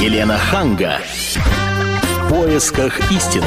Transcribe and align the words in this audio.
Елена 0.00 0.36
Ханга. 0.36 0.98
В 1.32 2.28
поисках 2.28 3.10
истины. 3.10 3.46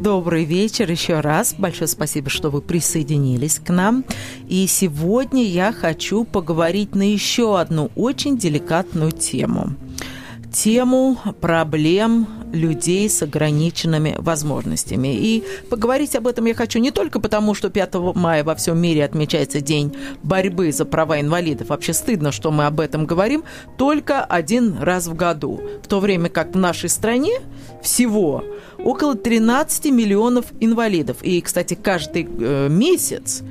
Добрый 0.00 0.46
вечер 0.46 0.90
еще 0.90 1.20
раз. 1.20 1.54
Большое 1.58 1.86
спасибо, 1.86 2.30
что 2.30 2.48
вы 2.48 2.62
присоединились 2.62 3.58
к 3.58 3.68
нам. 3.68 4.06
И 4.48 4.66
сегодня 4.66 5.44
я 5.44 5.72
хочу 5.72 6.24
поговорить 6.24 6.94
на 6.94 7.02
еще 7.02 7.60
одну 7.60 7.90
очень 7.94 8.38
деликатную 8.38 9.12
тему. 9.12 9.74
Тему 10.50 11.18
проблем 11.42 12.26
людей 12.52 13.08
с 13.08 13.22
ограниченными 13.22 14.14
возможностями. 14.18 15.08
И 15.14 15.44
поговорить 15.70 16.14
об 16.16 16.26
этом 16.26 16.46
я 16.46 16.54
хочу 16.54 16.78
не 16.78 16.90
только 16.90 17.20
потому, 17.20 17.54
что 17.54 17.70
5 17.70 17.94
мая 18.14 18.44
во 18.44 18.54
всем 18.54 18.78
мире 18.78 19.04
отмечается 19.04 19.60
День 19.60 19.94
борьбы 20.22 20.72
за 20.72 20.84
права 20.84 21.20
инвалидов. 21.20 21.68
Вообще 21.68 21.92
стыдно, 21.92 22.32
что 22.32 22.50
мы 22.50 22.66
об 22.66 22.80
этом 22.80 23.06
говорим 23.06 23.44
только 23.76 24.24
один 24.24 24.78
раз 24.78 25.06
в 25.06 25.14
году. 25.14 25.60
В 25.82 25.88
то 25.88 26.00
время 26.00 26.28
как 26.28 26.54
в 26.54 26.58
нашей 26.58 26.88
стране 26.88 27.40
всего 27.82 28.44
около 28.78 29.14
13 29.14 29.86
миллионов 29.86 30.46
инвалидов. 30.60 31.18
И, 31.22 31.40
кстати, 31.40 31.74
каждый 31.74 32.28
э, 32.28 32.68
месяц 32.68 33.42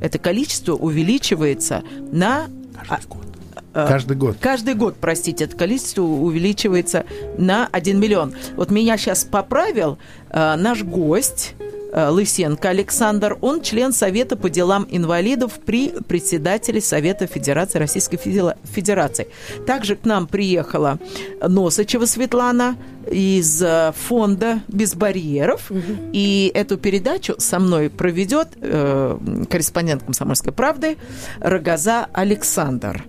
это 0.00 0.18
количество 0.18 0.74
увеличивается 0.74 1.82
на... 2.12 2.46
Каждый 2.88 3.08
год. 3.08 3.35
Э, 3.76 3.86
каждый 3.86 4.16
год. 4.16 4.38
Каждый 4.40 4.72
год, 4.74 4.96
простите, 4.98 5.44
это 5.44 5.54
количество 5.54 6.00
увеличивается 6.02 7.04
на 7.36 7.68
1 7.70 8.00
миллион. 8.00 8.34
Вот 8.56 8.70
меня 8.70 8.96
сейчас 8.96 9.24
поправил 9.24 9.98
э, 10.30 10.56
наш 10.56 10.82
гость, 10.82 11.54
Лысенко 11.92 12.68
Александр. 12.68 13.38
Он 13.40 13.62
член 13.62 13.92
Совета 13.92 14.36
по 14.36 14.50
делам 14.50 14.86
инвалидов 14.90 15.52
при 15.64 15.90
председателе 16.08 16.80
Совета 16.80 17.26
Федерации 17.26 17.78
Российской 17.78 18.16
Федерации. 18.16 19.28
Также 19.66 19.96
к 19.96 20.04
нам 20.04 20.26
приехала 20.26 20.98
Носачева 21.40 22.06
Светлана 22.06 22.76
из 23.10 23.62
фонда 24.08 24.60
«Без 24.68 24.94
барьеров». 24.94 25.70
Угу. 25.70 26.10
И 26.12 26.50
эту 26.54 26.76
передачу 26.76 27.34
со 27.38 27.58
мной 27.58 27.88
проведет 27.88 28.48
э, 28.60 29.18
корреспондент 29.48 30.02
«Комсомольской 30.02 30.52
правды» 30.52 30.96
Рогоза 31.40 32.08
Александр. 32.12 33.04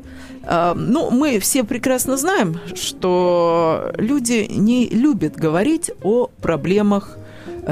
Эм, 0.47 0.91
ну, 0.91 1.09
мы 1.12 1.39
все 1.39 1.64
прекрасно 1.64 2.17
знаем, 2.17 2.59
что 2.73 3.91
люди 3.97 4.47
не 4.50 4.88
любят 4.88 5.36
говорить 5.36 5.91
о 6.03 6.28
проблемах 6.41 7.17
э, 7.17 7.27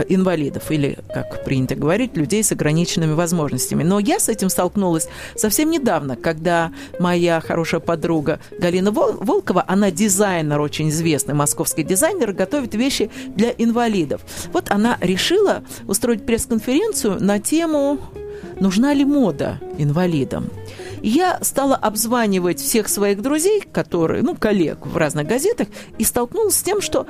инвалидов 0.10 0.72
или, 0.72 0.98
как 1.14 1.44
принято 1.44 1.76
говорить, 1.76 2.16
людей 2.18 2.44
с 2.44 2.52
ограниченными 2.52 3.14
возможностями. 3.14 3.84
Но 3.84 4.00
я 4.00 4.20
с 4.20 4.30
этим 4.30 4.50
столкнулась 4.50 5.08
совсем 5.36 5.70
недавно, 5.70 6.16
когда 6.16 6.72
моя 7.00 7.40
хорошая 7.42 7.80
подруга 7.82 8.40
Галина 8.60 8.92
Волкова, 8.92 9.64
она 9.68 9.92
дизайнер, 9.92 10.60
очень 10.60 10.90
известный 10.90 11.34
московский 11.34 11.84
дизайнер, 11.84 12.34
готовит 12.34 12.76
вещи 12.76 13.10
для 13.28 13.52
инвалидов. 13.58 14.22
Вот 14.52 14.72
она 14.72 14.98
решила 15.02 15.64
устроить 15.88 16.26
пресс-конференцию 16.26 17.24
на 17.24 17.40
тему 17.40 18.00
«Нужна 18.60 18.94
ли 18.94 19.06
мода 19.06 19.60
инвалидам?». 19.78 20.50
Я 21.08 21.38
стала 21.44 21.76
обзванивать 21.76 22.60
всех 22.60 22.90
своих 22.90 23.22
друзей, 23.22 23.62
которые, 23.72 24.24
ну, 24.24 24.36
коллег 24.36 24.88
в 24.88 24.98
разных 24.98 25.28
газетах, 25.28 25.68
и 26.00 26.04
столкнулась 26.04 26.56
с 26.56 26.64
тем, 26.64 26.82
что 26.82 27.06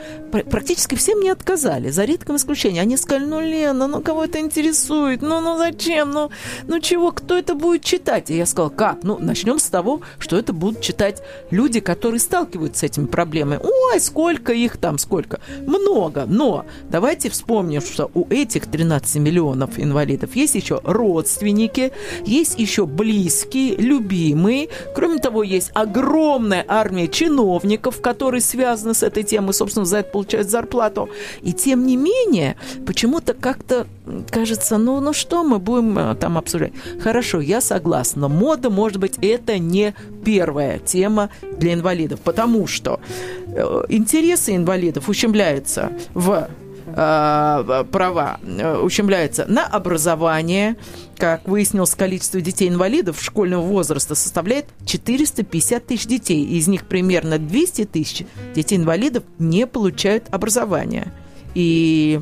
практически 0.52 0.96
все 0.96 1.16
мне 1.16 1.32
отказали, 1.32 1.90
за 1.92 2.04
редким 2.04 2.36
исключением. 2.36 2.84
Они 2.84 2.98
сказали, 2.98 3.24
ну, 3.26 3.40
Лена, 3.40 3.88
ну, 3.88 4.02
кого 4.02 4.26
это 4.26 4.42
интересует? 4.42 5.22
Ну, 5.22 5.40
ну, 5.40 5.58
зачем? 5.58 6.12
Ну, 6.12 6.30
ну, 6.68 6.82
чего? 6.82 7.14
Кто 7.14 7.38
это 7.38 7.56
будет 7.56 7.86
читать? 7.86 8.30
И 8.30 8.36
я 8.36 8.46
сказала, 8.46 8.70
как? 8.70 9.04
Ну, 9.04 9.18
начнем 9.18 9.60
с 9.60 9.68
того, 9.68 10.02
что 10.20 10.38
это 10.38 10.52
будут 10.52 10.82
читать 10.82 11.24
люди, 11.50 11.80
которые 11.80 12.20
сталкиваются 12.20 12.82
с 12.82 12.84
этими 12.84 13.06
проблемами. 13.06 13.62
Ой, 13.64 14.02
сколько 14.02 14.52
их 14.52 14.76
там, 14.76 14.98
сколько? 14.98 15.40
Много. 15.66 16.26
Но 16.28 16.66
давайте 16.90 17.30
вспомним, 17.30 17.80
что 17.80 18.12
у 18.14 18.28
этих 18.30 18.68
13 18.68 19.16
миллионов 19.22 19.80
инвалидов 19.80 20.36
есть 20.36 20.56
еще 20.56 20.82
родственники, 20.84 21.94
есть 22.26 22.60
еще 22.60 22.86
близкие, 22.86 23.85
любимые. 23.86 24.70
Кроме 24.94 25.20
того, 25.20 25.44
есть 25.44 25.72
огромная 25.74 26.66
армия 26.68 27.08
чиновников, 27.08 28.02
которые 28.02 28.42
связаны 28.42 28.94
с 28.94 29.04
этой 29.04 29.24
темой, 29.24 29.54
собственно, 29.54 29.86
за 29.86 29.98
это 29.98 30.10
получают 30.10 30.50
зарплату. 30.50 31.10
И 31.42 31.54
тем 31.54 31.86
не 31.86 31.96
менее, 31.96 32.58
почему-то 32.86 33.34
как-то 33.34 33.88
кажется, 34.30 34.78
ну, 34.78 35.00
ну 35.00 35.14
что 35.14 35.44
мы 35.44 35.60
будем 35.60 35.98
э, 35.98 36.16
там 36.16 36.38
обсуждать? 36.38 36.74
Хорошо, 37.02 37.42
я 37.42 37.62
согласна. 37.62 38.28
Мода, 38.28 38.70
может 38.70 38.98
быть, 38.98 39.18
это 39.22 39.58
не 39.58 39.94
первая 40.24 40.80
тема 40.80 41.30
для 41.58 41.74
инвалидов, 41.74 42.20
потому 42.24 42.68
что 42.68 43.00
э, 43.48 43.84
интересы 43.90 44.56
инвалидов 44.56 45.10
ущемляются 45.10 45.92
в 46.14 46.50
Э, 46.98 47.84
права 47.92 48.40
э, 48.42 48.78
ущемляются 48.78 49.46
на 49.48 49.66
образование. 49.66 50.78
Как 51.18 51.46
выяснилось, 51.46 51.94
количество 51.94 52.40
детей-инвалидов 52.40 53.22
школьного 53.22 53.64
возраста 53.64 54.16
составляет 54.16 54.68
450 54.86 55.86
тысяч 55.86 56.06
детей. 56.06 56.46
Из 56.46 56.70
них 56.70 56.86
примерно 56.86 57.38
200 57.38 57.86
тысяч 57.86 58.26
детей-инвалидов 58.54 59.26
не 59.40 59.68
получают 59.68 60.28
образование. 60.32 61.12
И 61.54 62.22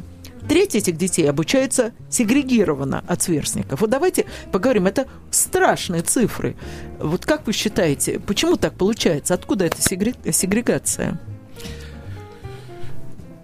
треть 0.50 0.74
этих 0.74 0.98
детей 0.98 1.30
обучаются 1.30 1.94
сегрегированно 2.10 3.04
от 3.08 3.22
сверстников. 3.22 3.82
Вот 3.82 3.92
давайте 3.92 4.26
поговорим, 4.52 4.88
это 4.88 5.06
страшные 5.30 6.02
цифры. 6.02 6.56
Вот 7.00 7.28
как 7.28 7.46
вы 7.46 7.54
считаете, 7.54 8.20
почему 8.20 8.58
так 8.58 8.74
получается? 8.74 9.36
Откуда 9.36 9.66
эта 9.66 9.80
сегрегация? 9.84 11.20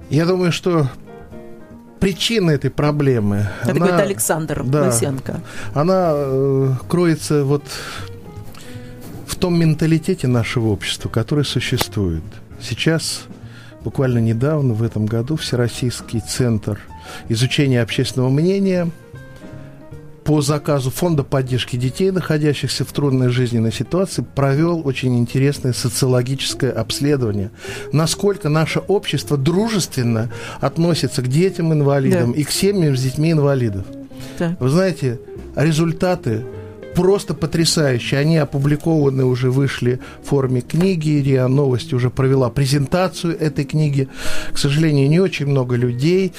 Я 0.09 0.25
думаю, 0.25 0.51
что 0.51 0.89
причина 1.99 2.51
этой 2.51 2.69
проблемы. 2.69 3.47
Это 3.61 3.71
она, 3.71 3.79
говорит 3.79 3.99
Александр 3.99 4.63
да, 4.63 4.87
Лысенко. 4.87 5.41
Она 5.73 6.11
э, 6.13 6.71
кроется 6.87 7.43
вот 7.43 7.63
в 9.27 9.35
том 9.35 9.59
менталитете 9.59 10.27
нашего 10.27 10.67
общества, 10.67 11.09
который 11.09 11.45
существует. 11.45 12.23
Сейчас, 12.61 13.23
буквально 13.83 14.19
недавно, 14.19 14.73
в 14.73 14.83
этом 14.83 15.05
году, 15.05 15.35
Всероссийский 15.35 16.19
центр 16.21 16.79
изучения 17.29 17.81
общественного 17.81 18.29
мнения– 18.29 18.89
по 20.29 20.41
заказу 20.41 20.91
Фонда 20.91 21.23
поддержки 21.23 21.75
детей, 21.75 22.11
находящихся 22.11 22.85
в 22.85 22.93
трудной 22.93 23.29
жизненной 23.29 23.71
ситуации, 23.73 24.23
провел 24.35 24.85
очень 24.85 25.17
интересное 25.17 25.73
социологическое 25.73 26.71
обследование, 26.71 27.49
насколько 27.93 28.47
наше 28.47 28.77
общество 28.77 29.37
дружественно 29.37 30.31
относится 30.61 31.23
к 31.23 31.27
детям-инвалидам 31.27 32.33
да. 32.33 32.37
и 32.39 32.43
к 32.43 32.51
семьям 32.51 32.95
с 32.95 33.01
детьми-инвалидов. 33.01 33.87
Да. 34.37 34.55
Вы 34.59 34.69
знаете, 34.69 35.19
результаты 35.55 36.45
просто 36.93 37.33
потрясающие. 37.33 38.19
Они 38.19 38.37
опубликованы, 38.37 39.25
уже 39.25 39.49
вышли 39.49 39.99
в 40.23 40.27
форме 40.27 40.61
книги. 40.61 41.23
РИА 41.25 41.47
Новости 41.47 41.95
уже 41.95 42.11
провела 42.11 42.51
презентацию 42.51 43.35
этой 43.39 43.65
книги. 43.65 44.07
К 44.53 44.59
сожалению, 44.59 45.09
не 45.09 45.19
очень 45.19 45.47
много 45.47 45.75
людей 45.75 46.33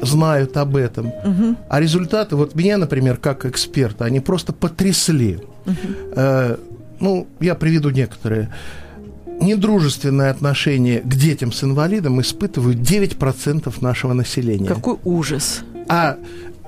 знают 0.00 0.56
об 0.56 0.76
этом. 0.76 1.08
Угу. 1.08 1.56
А 1.68 1.80
результаты, 1.80 2.36
вот 2.36 2.54
меня, 2.54 2.78
например, 2.78 3.16
как 3.16 3.44
эксперта, 3.44 4.04
они 4.04 4.20
просто 4.20 4.52
потрясли. 4.52 5.40
Угу. 5.66 5.76
Э, 6.16 6.56
ну, 7.00 7.26
я 7.40 7.54
приведу 7.54 7.90
некоторые. 7.90 8.52
Недружественное 9.40 10.30
отношение 10.30 11.00
к 11.00 11.14
детям 11.14 11.52
с 11.52 11.64
инвалидом 11.64 12.20
испытывают 12.20 12.78
9% 12.78 13.72
нашего 13.80 14.12
населения. 14.12 14.68
Какой 14.68 14.98
ужас. 15.04 15.62
А 15.88 16.16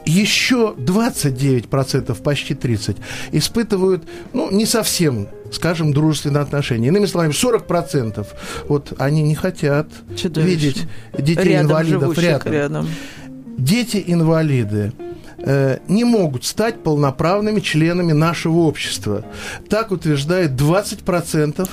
еще 0.06 0.74
29%, 0.76 2.22
почти 2.22 2.54
30%, 2.54 2.96
испытывают, 3.32 4.04
ну, 4.32 4.50
не 4.50 4.66
совсем, 4.66 5.28
скажем, 5.52 5.92
дружественные 5.92 6.42
отношения. 6.42 6.88
Иными 6.88 7.06
словами, 7.06 7.32
40% 7.32 8.26
вот 8.68 8.92
они 8.98 9.22
не 9.22 9.34
хотят 9.34 9.88
видеть 10.36 10.86
детей-инвалидов 11.18 12.18
рядом. 12.18 12.52
рядом. 12.52 12.88
Дети-инвалиды 13.56 14.92
Э, 15.46 15.78
не 15.88 16.04
могут 16.04 16.44
стать 16.44 16.82
полноправными 16.82 17.60
членами 17.60 18.12
нашего 18.12 18.60
общества. 18.60 19.24
Так 19.68 19.90
утверждает 19.90 20.52
20% 20.52 21.68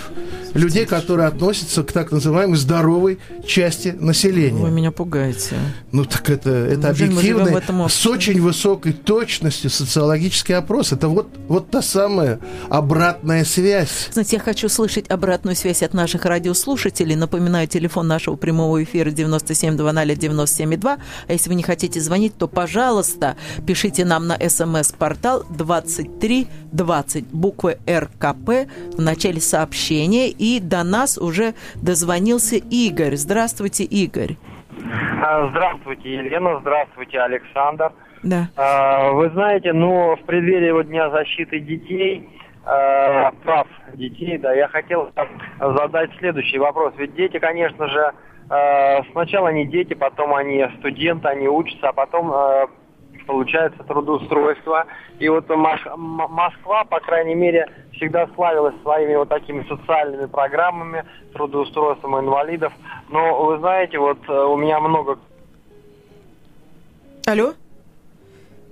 людей, 0.53 0.85
которые 0.85 1.27
относятся 1.27 1.83
к 1.83 1.91
так 1.94 2.12
называемой 2.12 2.57
здоровой 2.57 3.19
части 3.47 3.95
населения. 3.97 4.62
Вы 4.62 4.71
меня 4.71 4.91
пугаете. 4.91 5.56
Ну 5.94 6.03
так 6.03 6.29
это, 6.29 6.50
это 6.50 6.89
объективно, 6.89 7.62
с 7.88 8.06
очень 8.06 8.41
высокой 8.41 8.91
точностью 8.91 9.69
социологический 9.69 10.56
опрос. 10.56 10.91
Это 10.91 11.07
вот, 11.07 11.29
вот 11.47 11.71
та 11.71 11.81
самая 11.81 12.39
обратная 12.69 13.45
связь. 13.45 14.09
Знаете, 14.12 14.35
я 14.35 14.41
хочу 14.41 14.68
слышать 14.68 15.09
обратную 15.09 15.56
связь 15.56 15.81
от 15.81 15.94
наших 15.94 16.25
радиослушателей. 16.25 17.15
Напоминаю, 17.15 17.68
телефон 17.69 18.07
нашего 18.07 18.35
прямого 18.35 18.83
эфира 18.83 19.12
9720 19.12 20.18
97,2. 20.21 21.00
А 21.27 21.31
если 21.31 21.50
вы 21.50 21.56
не 21.56 21.63
хотите 21.63 22.01
звонить, 22.01 22.35
то, 22.38 22.47
пожалуйста, 22.47 23.38
Пишите 23.67 24.05
нам 24.05 24.27
на 24.27 24.37
смс-портал 24.37 25.43
2320, 25.49 27.31
буквы 27.31 27.77
РКП 27.87 28.67
в 28.97 29.01
начале 29.01 29.39
сообщения. 29.39 30.29
И 30.29 30.59
до 30.59 30.83
нас 30.83 31.17
уже 31.19 31.53
дозвонился 31.75 32.55
Игорь. 32.55 33.15
Здравствуйте, 33.15 33.83
Игорь. 33.83 34.35
А, 35.23 35.47
здравствуйте, 35.49 36.11
Елена. 36.11 36.59
Здравствуйте, 36.61 37.19
Александр. 37.19 37.91
Да. 38.23 38.49
А, 38.57 39.11
вы 39.11 39.29
знаете, 39.29 39.73
ну, 39.73 40.15
в 40.15 40.23
преддверии 40.25 40.71
вот 40.71 40.87
Дня 40.87 41.11
защиты 41.11 41.59
детей, 41.59 42.27
а, 42.65 43.31
прав 43.43 43.67
детей, 43.93 44.39
да, 44.39 44.53
я 44.53 44.67
хотел 44.69 45.11
задать 45.59 46.09
следующий 46.17 46.57
вопрос. 46.57 46.93
Ведь 46.97 47.13
дети, 47.15 47.37
конечно 47.37 47.87
же, 47.87 48.11
сначала 49.11 49.49
они 49.49 49.65
дети, 49.65 49.93
потом 49.93 50.33
они 50.33 50.65
студенты, 50.79 51.27
они 51.27 51.47
учатся, 51.47 51.89
а 51.89 51.93
потом 51.93 52.33
получается 53.31 53.81
трудоустройство. 53.83 54.86
И 55.19 55.30
вот 55.30 55.48
Москва, 55.48 56.83
по 56.83 57.00
крайней 57.00 57.36
мере, 57.36 57.66
всегда 57.94 58.28
славилась 58.36 58.75
своими 58.81 59.16
вот 59.16 59.30
такими 59.30 59.63
социальными 59.69 60.25
программами, 60.25 61.06
трудоустройством 61.33 62.19
инвалидов. 62.19 62.74
Но 63.10 63.45
вы 63.45 63.57
знаете, 63.60 63.98
вот 64.00 64.18
э, 64.28 64.33
у 64.33 64.57
меня 64.57 64.80
много... 64.81 65.18
Алло? 67.25 67.54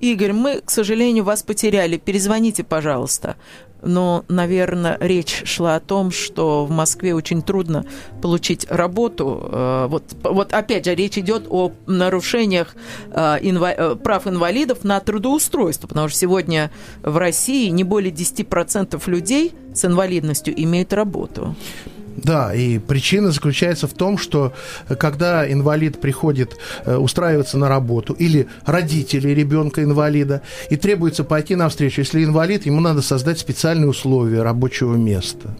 Игорь, 0.01 0.33
мы, 0.33 0.61
к 0.61 0.69
сожалению, 0.69 1.23
вас 1.23 1.43
потеряли. 1.43 1.97
Перезвоните, 1.97 2.63
пожалуйста 2.63 3.35
но, 3.81 4.25
наверное, 4.27 4.97
речь 4.99 5.43
шла 5.45 5.75
о 5.75 5.79
том, 5.79 6.11
что 6.11 6.65
в 6.65 6.71
Москве 6.71 7.13
очень 7.13 7.41
трудно 7.41 7.85
получить 8.21 8.67
работу. 8.69 9.49
Э, 9.51 9.87
вот, 9.89 10.03
вот 10.23 10.53
опять 10.53 10.85
же, 10.85 10.95
речь 10.95 11.17
идет 11.17 11.47
о 11.49 11.71
нарушениях 11.87 12.75
э. 13.11 13.39
Э, 13.41 13.95
прав 13.95 14.27
инвалидов 14.27 14.83
на 14.83 14.99
трудоустройство, 14.99 15.87
потому 15.87 16.09
что 16.09 16.17
сегодня 16.17 16.71
в 17.03 17.17
России 17.17 17.69
не 17.69 17.83
более 17.83 18.11
10% 18.11 19.01
людей 19.09 19.53
с 19.73 19.85
инвалидностью 19.85 20.53
имеют 20.61 20.93
работу. 20.93 21.55
Да, 22.17 22.53
и 22.53 22.79
причина 22.79 23.31
заключается 23.31 23.87
в 23.87 23.93
том, 23.93 24.17
что 24.17 24.53
э, 24.87 24.95
когда 24.95 25.49
инвалид 25.49 26.01
приходит 26.01 26.57
э, 26.85 26.95
устраиваться 26.95 27.57
на 27.57 27.69
работу, 27.69 28.13
или 28.13 28.47
родители 28.65 29.29
ребенка 29.29 29.83
инвалида, 29.83 30.41
и 30.69 30.75
требуется 30.75 31.23
пойти 31.23 31.55
навстречу, 31.55 32.01
если 32.01 32.23
инвалид, 32.23 32.65
ему 32.65 32.81
надо 32.81 33.01
создать 33.01 33.39
специальные 33.39 33.89
условия 33.89 34.41
рабочего 34.41 34.95
места. 34.95 35.55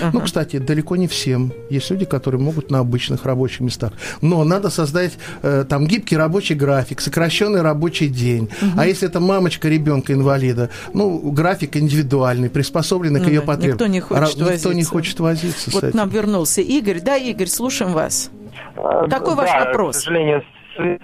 Ага. 0.00 0.10
Ну, 0.12 0.20
кстати, 0.20 0.58
далеко 0.58 0.96
не 0.96 1.06
всем. 1.08 1.52
Есть 1.70 1.90
люди, 1.90 2.04
которые 2.04 2.40
могут 2.40 2.70
на 2.70 2.78
обычных 2.78 3.24
рабочих 3.24 3.60
местах. 3.60 3.92
Но 4.22 4.44
надо 4.44 4.70
создать 4.70 5.18
э, 5.42 5.64
там 5.68 5.86
гибкий 5.86 6.16
рабочий 6.16 6.54
график, 6.54 7.00
сокращенный 7.00 7.62
рабочий 7.62 8.08
день. 8.08 8.44
Угу. 8.44 8.70
А 8.76 8.86
если 8.86 9.08
это 9.08 9.20
мамочка 9.20 9.68
ребенка 9.68 10.12
инвалида, 10.12 10.70
ну, 10.94 11.30
график 11.30 11.76
индивидуальный, 11.76 12.50
приспособленный 12.50 13.20
ну, 13.20 13.26
к 13.26 13.28
ее 13.28 13.40
потребностям. 13.40 13.72
Никто 13.72 13.86
не 13.86 14.00
хочет 14.00 14.38
Ра- 14.38 14.44
возиться. 14.44 14.68
Никто 14.68 14.72
не 14.72 14.84
хочет 14.84 15.20
возиться 15.20 15.70
вот 15.72 15.94
нам 15.94 16.08
вернулся 16.08 16.60
Игорь. 16.60 17.00
Да, 17.00 17.16
Игорь, 17.16 17.48
слушаем 17.48 17.92
вас. 17.92 18.30
Какой 18.74 19.08
да, 19.08 19.42
ваш 19.42 19.66
вопрос? 19.66 19.96
К 19.96 20.00
сожалению, 20.00 20.42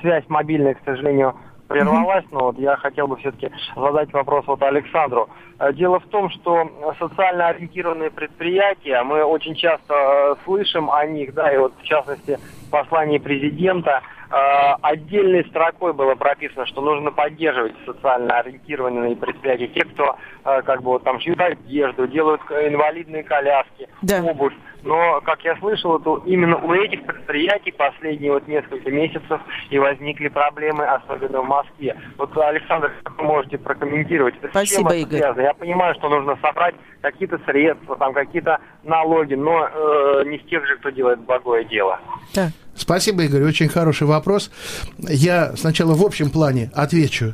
связь 0.00 0.24
мобильная, 0.28 0.74
к 0.74 0.78
сожалению, 0.84 1.34
прервалась, 1.74 2.24
но 2.30 2.46
вот 2.46 2.58
я 2.58 2.76
хотел 2.76 3.08
бы 3.08 3.16
все-таки 3.16 3.50
задать 3.74 4.12
вопрос 4.12 4.46
вот 4.46 4.62
Александру. 4.62 5.28
Э, 5.58 5.72
дело 5.72 5.98
в 5.98 6.06
том, 6.06 6.30
что 6.30 6.70
социально 6.98 7.48
ориентированные 7.48 8.10
предприятия, 8.10 9.02
мы 9.02 9.24
очень 9.24 9.56
часто 9.56 9.94
э, 9.94 10.34
слышим 10.44 10.90
о 10.90 11.04
них, 11.06 11.34
да, 11.34 11.52
и 11.52 11.58
вот 11.58 11.72
в 11.76 11.82
частности 11.82 12.38
в 12.66 12.70
послании 12.70 13.18
президента 13.18 14.02
э, 14.30 14.34
отдельной 14.82 15.44
строкой 15.46 15.92
было 15.92 16.14
прописано, 16.14 16.66
что 16.66 16.80
нужно 16.80 17.10
поддерживать 17.10 17.74
социально 17.84 18.38
ориентированные 18.38 19.16
предприятия, 19.16 19.68
те, 19.68 19.84
кто 19.84 20.16
как 20.44 20.82
бы 20.82 20.90
вот 20.90 21.04
там 21.04 21.20
шьют 21.20 21.40
одежду, 21.40 22.06
делают 22.06 22.42
инвалидные 22.50 23.24
коляски, 23.24 23.88
да. 24.02 24.22
обувь. 24.22 24.52
Но, 24.84 25.20
как 25.22 25.42
я 25.44 25.56
слышал, 25.56 25.98
то 25.98 26.22
именно 26.26 26.56
у 26.58 26.72
этих 26.74 27.04
предприятий 27.06 27.72
последние 27.72 28.32
вот 28.32 28.46
несколько 28.46 28.90
месяцев 28.90 29.40
и 29.70 29.78
возникли 29.78 30.28
проблемы, 30.28 30.84
особенно 30.84 31.40
в 31.40 31.48
Москве. 31.48 31.96
Вот, 32.18 32.36
Александр, 32.36 32.92
как 33.02 33.18
вы 33.18 33.24
можете 33.24 33.56
прокомментировать? 33.56 34.34
Спасибо, 34.50 34.94
Игорь. 34.94 35.20
Связано? 35.20 35.42
Я 35.42 35.54
понимаю, 35.54 35.94
что 35.94 36.10
нужно 36.10 36.38
собрать 36.42 36.74
какие-то 37.00 37.38
средства, 37.46 37.96
там 37.96 38.12
какие-то 38.12 38.58
налоги, 38.82 39.34
но 39.34 39.66
э, 39.66 40.24
не 40.26 40.38
с 40.38 40.42
тех 40.50 40.66
же, 40.66 40.76
кто 40.76 40.90
делает 40.90 41.20
благое 41.20 41.64
дело. 41.64 41.98
Да. 42.34 42.50
Спасибо, 42.76 43.22
Игорь. 43.22 43.42
Очень 43.44 43.68
хороший 43.68 44.06
вопрос. 44.06 44.50
Я 44.98 45.56
сначала 45.56 45.94
в 45.94 46.02
общем 46.04 46.30
плане 46.30 46.70
отвечу. 46.74 47.32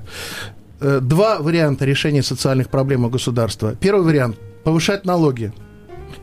Э, 0.81 1.01
два 1.01 1.39
варианта 1.41 1.85
решения 1.85 2.23
социальных 2.23 2.71
проблем 2.71 3.05
у 3.05 3.09
государства. 3.09 3.75
Первый 3.75 4.05
вариант– 4.05 4.39
повышать 4.65 5.05
налоги 5.05 5.53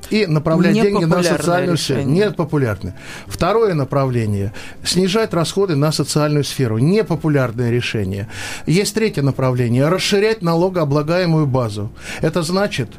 и 0.10 0.26
направлять 0.26 0.74
деньги 0.74 1.04
на 1.04 1.24
социальную 1.24 1.78
сферу. 1.78 2.02
Нет 2.02 2.36
популярное. 2.36 2.96
Второе 3.28 3.74
направление– 3.74 4.54
снижать 4.84 5.34
расходы 5.34 5.76
на 5.76 5.92
социальную 5.92 6.44
сферу. 6.44 6.78
Непопулярное 6.78 7.70
решение. 7.72 8.28
Есть 8.66 8.96
третье 8.96 9.22
направление– 9.22 9.88
расширять 9.90 10.42
налогооблагаемую 10.42 11.46
базу. 11.46 11.92
Это 12.22 12.42
значит 12.42 12.90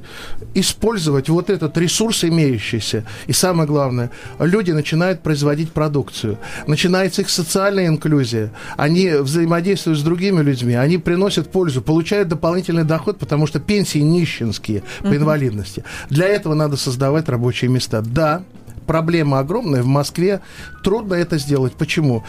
использовать 0.55 1.29
вот 1.29 1.51
этот 1.51 1.77
ресурс 1.79 2.25
имеющийся. 2.25 3.05
И 3.27 3.33
самое 3.33 3.67
главное, 3.67 4.11
люди 4.39 4.73
начинают 4.73 5.23
производить 5.23 5.73
продукцию. 5.73 6.39
Начинается 6.67 7.23
их 7.23 7.31
социальная 7.31 7.87
инклюзия. 7.87 8.53
Они 8.77 9.09
взаимодействуют 9.11 9.99
с 9.99 10.03
другими 10.03 10.43
людьми, 10.43 10.75
они 10.75 10.99
приносят 10.99 11.51
пользу, 11.51 11.81
получают 11.81 12.29
дополнительный 12.29 12.85
доход, 12.85 13.19
потому 13.19 13.47
что 13.47 13.61
пенсии 13.61 13.99
нищенские 13.99 14.83
по 15.01 15.17
инвалидности. 15.17 15.85
Для 16.11 16.27
этого 16.27 16.55
надо 16.55 16.77
создать 16.77 16.88
создавать 16.89 17.29
рабочие 17.29 17.71
места. 17.71 18.01
Да, 18.01 18.43
проблема 18.87 19.39
огромная 19.39 19.83
в 19.83 19.87
Москве. 19.87 20.41
Трудно 20.83 21.15
это 21.15 21.39
сделать. 21.39 21.75
Почему? 21.75 22.25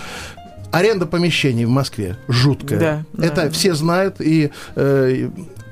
Аренда 0.71 1.05
помещений 1.05 1.65
в 1.65 1.69
Москве 1.69 2.17
жуткая. 2.27 2.79
Да, 2.79 3.25
это 3.25 3.43
да. 3.43 3.49
все 3.49 3.73
знают 3.73 4.17
и 4.19 4.51
э, 4.75 5.29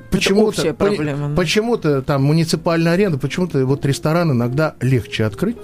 почему-то 0.09 0.73
по, 0.73 0.87
почему-то 1.35 2.01
там 2.01 2.23
муниципальная 2.23 2.93
аренда, 2.93 3.19
почему-то 3.19 3.63
вот 3.65 3.85
ресторан 3.85 4.31
иногда 4.31 4.73
легче 4.81 5.25
открыть 5.25 5.57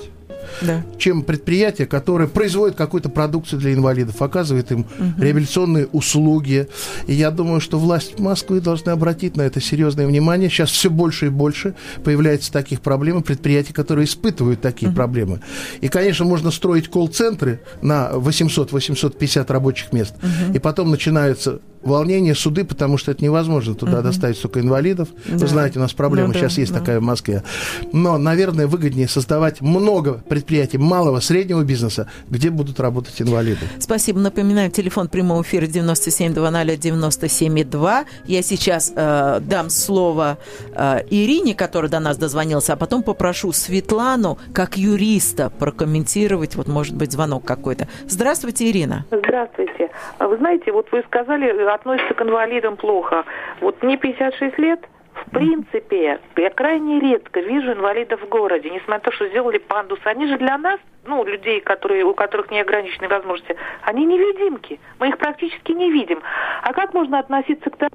да. 0.61 0.83
чем 0.97 1.23
предприятие, 1.23 1.87
которое 1.87 2.27
производит 2.27 2.75
какую-то 2.75 3.09
продукцию 3.09 3.59
для 3.59 3.73
инвалидов, 3.73 4.21
оказывает 4.21 4.71
им 4.71 4.81
угу. 4.81 5.21
реабилитационные 5.21 5.87
услуги. 5.87 6.67
И 7.07 7.13
я 7.13 7.31
думаю, 7.31 7.61
что 7.61 7.79
власть 7.79 8.19
Москвы 8.19 8.61
должны 8.61 8.89
обратить 8.89 9.37
на 9.37 9.43
это 9.43 9.61
серьезное 9.61 10.07
внимание. 10.07 10.49
Сейчас 10.49 10.71
все 10.71 10.89
больше 10.89 11.27
и 11.27 11.29
больше 11.29 11.75
появляется 12.03 12.51
таких 12.51 12.81
проблем, 12.81 13.23
предприятий, 13.23 13.73
которые 13.73 14.05
испытывают 14.05 14.61
такие 14.61 14.89
угу. 14.89 14.95
проблемы. 14.95 15.41
И, 15.81 15.87
конечно, 15.87 16.25
можно 16.25 16.51
строить 16.51 16.89
колл-центры 16.89 17.61
на 17.81 18.11
800-850 18.13 19.51
рабочих 19.51 19.93
мест, 19.93 20.15
угу. 20.17 20.53
и 20.53 20.59
потом 20.59 20.91
начинаются 20.91 21.59
волнение, 21.83 22.35
суды, 22.35 22.65
потому 22.65 22.97
что 22.97 23.11
это 23.11 23.23
невозможно 23.23 23.75
туда 23.75 23.99
угу. 23.99 24.03
доставить 24.03 24.37
столько 24.37 24.59
инвалидов. 24.59 25.07
Да. 25.25 25.37
Вы 25.37 25.47
знаете, 25.47 25.79
у 25.79 25.81
нас 25.81 25.93
проблема 25.93 26.27
ну, 26.29 26.33
сейчас 26.33 26.55
да, 26.55 26.61
есть 26.61 26.73
да. 26.73 26.79
такая 26.79 26.99
в 26.99 27.03
Москве. 27.03 27.43
Но, 27.91 28.17
наверное, 28.17 28.65
выгоднее 28.67 29.07
создавать 29.07 29.61
много 29.61 30.23
предприятий 30.27 30.77
малого, 30.77 31.19
среднего 31.19 31.63
бизнеса, 31.63 32.07
где 32.29 32.49
будут 32.49 32.79
работать 32.79 33.21
инвалиды. 33.21 33.67
Спасибо. 33.79 34.19
Напоминаю, 34.19 34.71
телефон 34.71 35.07
прямого 35.07 35.43
эфира 35.43 35.65
9720-97,2. 35.65 38.05
Я 38.25 38.41
сейчас 38.41 38.91
э, 38.95 39.39
дам 39.41 39.69
слово 39.69 40.37
э, 40.73 41.01
Ирине, 41.09 41.53
которая 41.55 41.91
до 41.91 41.99
нас 41.99 42.17
дозвонилась, 42.17 42.69
а 42.69 42.75
потом 42.75 43.03
попрошу 43.03 43.51
Светлану, 43.51 44.37
как 44.53 44.77
юриста, 44.77 45.49
прокомментировать, 45.49 46.55
вот, 46.55 46.67
может 46.67 46.95
быть, 46.95 47.11
звонок 47.11 47.45
какой-то. 47.45 47.87
Здравствуйте, 48.07 48.69
Ирина. 48.69 49.05
Здравствуйте. 49.33 49.89
Вы 50.19 50.37
знаете, 50.37 50.71
вот 50.71 50.91
вы 50.91 51.01
сказали, 51.07 51.49
относятся 51.63 52.13
к 52.13 52.21
инвалидам 52.21 52.77
плохо. 52.77 53.25
Вот 53.61 53.81
мне 53.81 53.97
56 53.97 54.59
лет, 54.59 54.87
в 55.15 55.31
принципе, 55.31 56.19
я 56.35 56.49
крайне 56.51 56.99
редко 56.99 57.39
вижу 57.39 57.71
инвалидов 57.71 58.21
в 58.21 58.29
городе, 58.29 58.69
несмотря 58.69 58.97
на 58.97 58.99
то, 58.99 59.11
что 59.11 59.27
сделали 59.29 59.57
пандус. 59.57 59.99
Они 60.03 60.27
же 60.27 60.37
для 60.37 60.55
нас, 60.59 60.79
ну, 61.05 61.25
людей, 61.25 61.61
которые, 61.61 62.03
у 62.03 62.13
которых 62.13 62.51
неограниченные 62.51 63.09
возможности, 63.09 63.55
они 63.81 64.05
невидимки. 64.05 64.79
Мы 64.99 65.09
их 65.09 65.17
практически 65.17 65.71
не 65.71 65.89
видим. 65.91 66.21
А 66.61 66.71
как 66.71 66.93
можно 66.93 67.17
относиться 67.17 67.71
к 67.71 67.75
тому, 67.75 67.89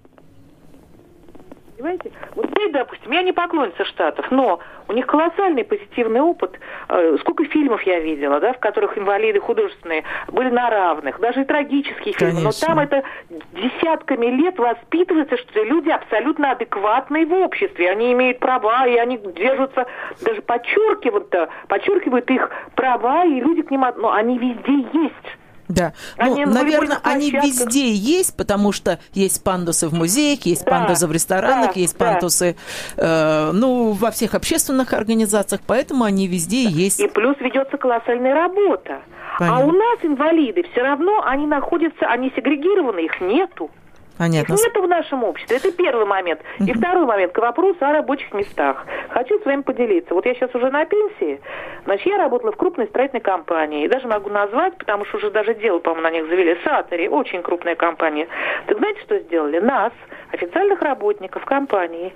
Понимаете? 1.78 2.10
Вот 2.34 2.50
здесь, 2.50 2.72
допустим, 2.72 3.12
я 3.12 3.22
не 3.22 3.32
поклонница 3.32 3.84
Штатов, 3.84 4.28
но 4.32 4.58
у 4.88 4.92
них 4.92 5.06
колоссальный 5.06 5.62
позитивный 5.62 6.20
опыт. 6.20 6.58
Э, 6.88 7.16
сколько 7.20 7.44
фильмов 7.44 7.82
я 7.82 8.00
видела, 8.00 8.40
да, 8.40 8.52
в 8.52 8.58
которых 8.58 8.98
инвалиды 8.98 9.38
художественные 9.38 10.02
были 10.26 10.50
на 10.50 10.70
равных, 10.70 11.20
даже 11.20 11.42
и 11.42 11.44
трагические 11.44 12.14
фильмы. 12.14 12.40
Но 12.40 12.50
там 12.50 12.80
это 12.80 13.04
десятками 13.52 14.26
лет 14.26 14.58
воспитывается, 14.58 15.36
что 15.36 15.62
люди 15.62 15.90
абсолютно 15.90 16.50
адекватные 16.50 17.26
в 17.26 17.32
обществе. 17.32 17.92
Они 17.92 18.12
имеют 18.12 18.40
права, 18.40 18.88
и 18.88 18.96
они 18.96 19.16
держатся, 19.18 19.86
даже 20.24 20.42
подчеркивают, 20.42 21.32
подчеркивают 21.68 22.28
их 22.28 22.50
права, 22.74 23.24
и 23.24 23.40
люди 23.40 23.62
к 23.62 23.70
ним, 23.70 23.84
но 23.98 24.12
они 24.12 24.36
везде 24.36 24.88
есть. 24.94 25.37
Да. 25.68 25.92
Они 26.16 26.46
ну, 26.46 26.52
наверное, 26.52 26.98
они 27.02 27.30
везде 27.30 27.92
есть, 27.92 28.36
потому 28.36 28.72
что 28.72 28.98
есть 29.12 29.44
пандусы 29.44 29.88
в 29.88 29.94
музеях, 29.94 30.46
есть 30.46 30.64
да, 30.64 30.70
пандусы 30.70 31.06
в 31.06 31.12
ресторанах, 31.12 31.74
да, 31.74 31.80
есть 31.80 31.98
да. 31.98 32.06
пандусы 32.06 32.56
э, 32.96 33.50
ну, 33.52 33.92
во 33.92 34.10
всех 34.10 34.34
общественных 34.34 34.92
организациях, 34.92 35.60
поэтому 35.66 36.04
они 36.04 36.26
везде 36.26 36.64
есть. 36.64 37.00
И 37.00 37.08
плюс 37.08 37.36
ведется 37.40 37.76
колоссальная 37.76 38.34
работа. 38.34 39.02
Понятно. 39.38 39.62
А 39.62 39.66
у 39.66 39.72
нас 39.72 39.98
инвалиды 40.02 40.64
все 40.72 40.82
равно, 40.82 41.22
они 41.24 41.46
находятся, 41.46 42.06
они 42.06 42.32
сегрегированы, 42.34 43.00
их 43.00 43.20
нету. 43.20 43.70
Понятно. 44.18 44.54
Их 44.54 44.60
нету 44.60 44.82
в 44.82 44.88
нашем 44.88 45.24
обществе. 45.24 45.56
Это 45.56 45.70
первый 45.72 46.04
момент. 46.04 46.40
И 46.58 46.72
второй 46.72 47.06
момент, 47.06 47.32
к 47.32 47.38
вопросу 47.38 47.78
о 47.80 47.92
рабочих 47.92 48.32
местах. 48.34 48.84
Хочу 49.10 49.38
с 49.38 49.44
вами 49.44 49.62
поделиться. 49.62 50.12
Вот 50.12 50.26
я 50.26 50.34
сейчас 50.34 50.54
уже 50.54 50.70
на 50.70 50.84
пенсии, 50.84 51.40
значит, 51.84 52.06
я 52.06 52.18
работала 52.18 52.52
в 52.52 52.56
крупной 52.56 52.86
строительной 52.88 53.20
компании. 53.22 53.84
И 53.84 53.88
даже 53.88 54.08
могу 54.08 54.28
назвать, 54.28 54.76
потому 54.76 55.04
что 55.04 55.18
уже 55.18 55.30
даже 55.30 55.54
дело, 55.54 55.78
по-моему, 55.78 56.02
на 56.02 56.10
них 56.10 56.28
завели. 56.28 56.58
Сатори, 56.64 57.08
очень 57.08 57.42
крупная 57.42 57.76
компания. 57.76 58.26
Так 58.66 58.78
знаете, 58.78 59.00
что 59.02 59.18
сделали? 59.20 59.60
Нас, 59.60 59.92
официальных 60.32 60.82
работников 60.82 61.44
компании, 61.44 62.12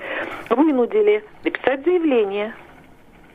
вынудили 0.50 1.24
написать 1.44 1.84
заявление. 1.84 2.54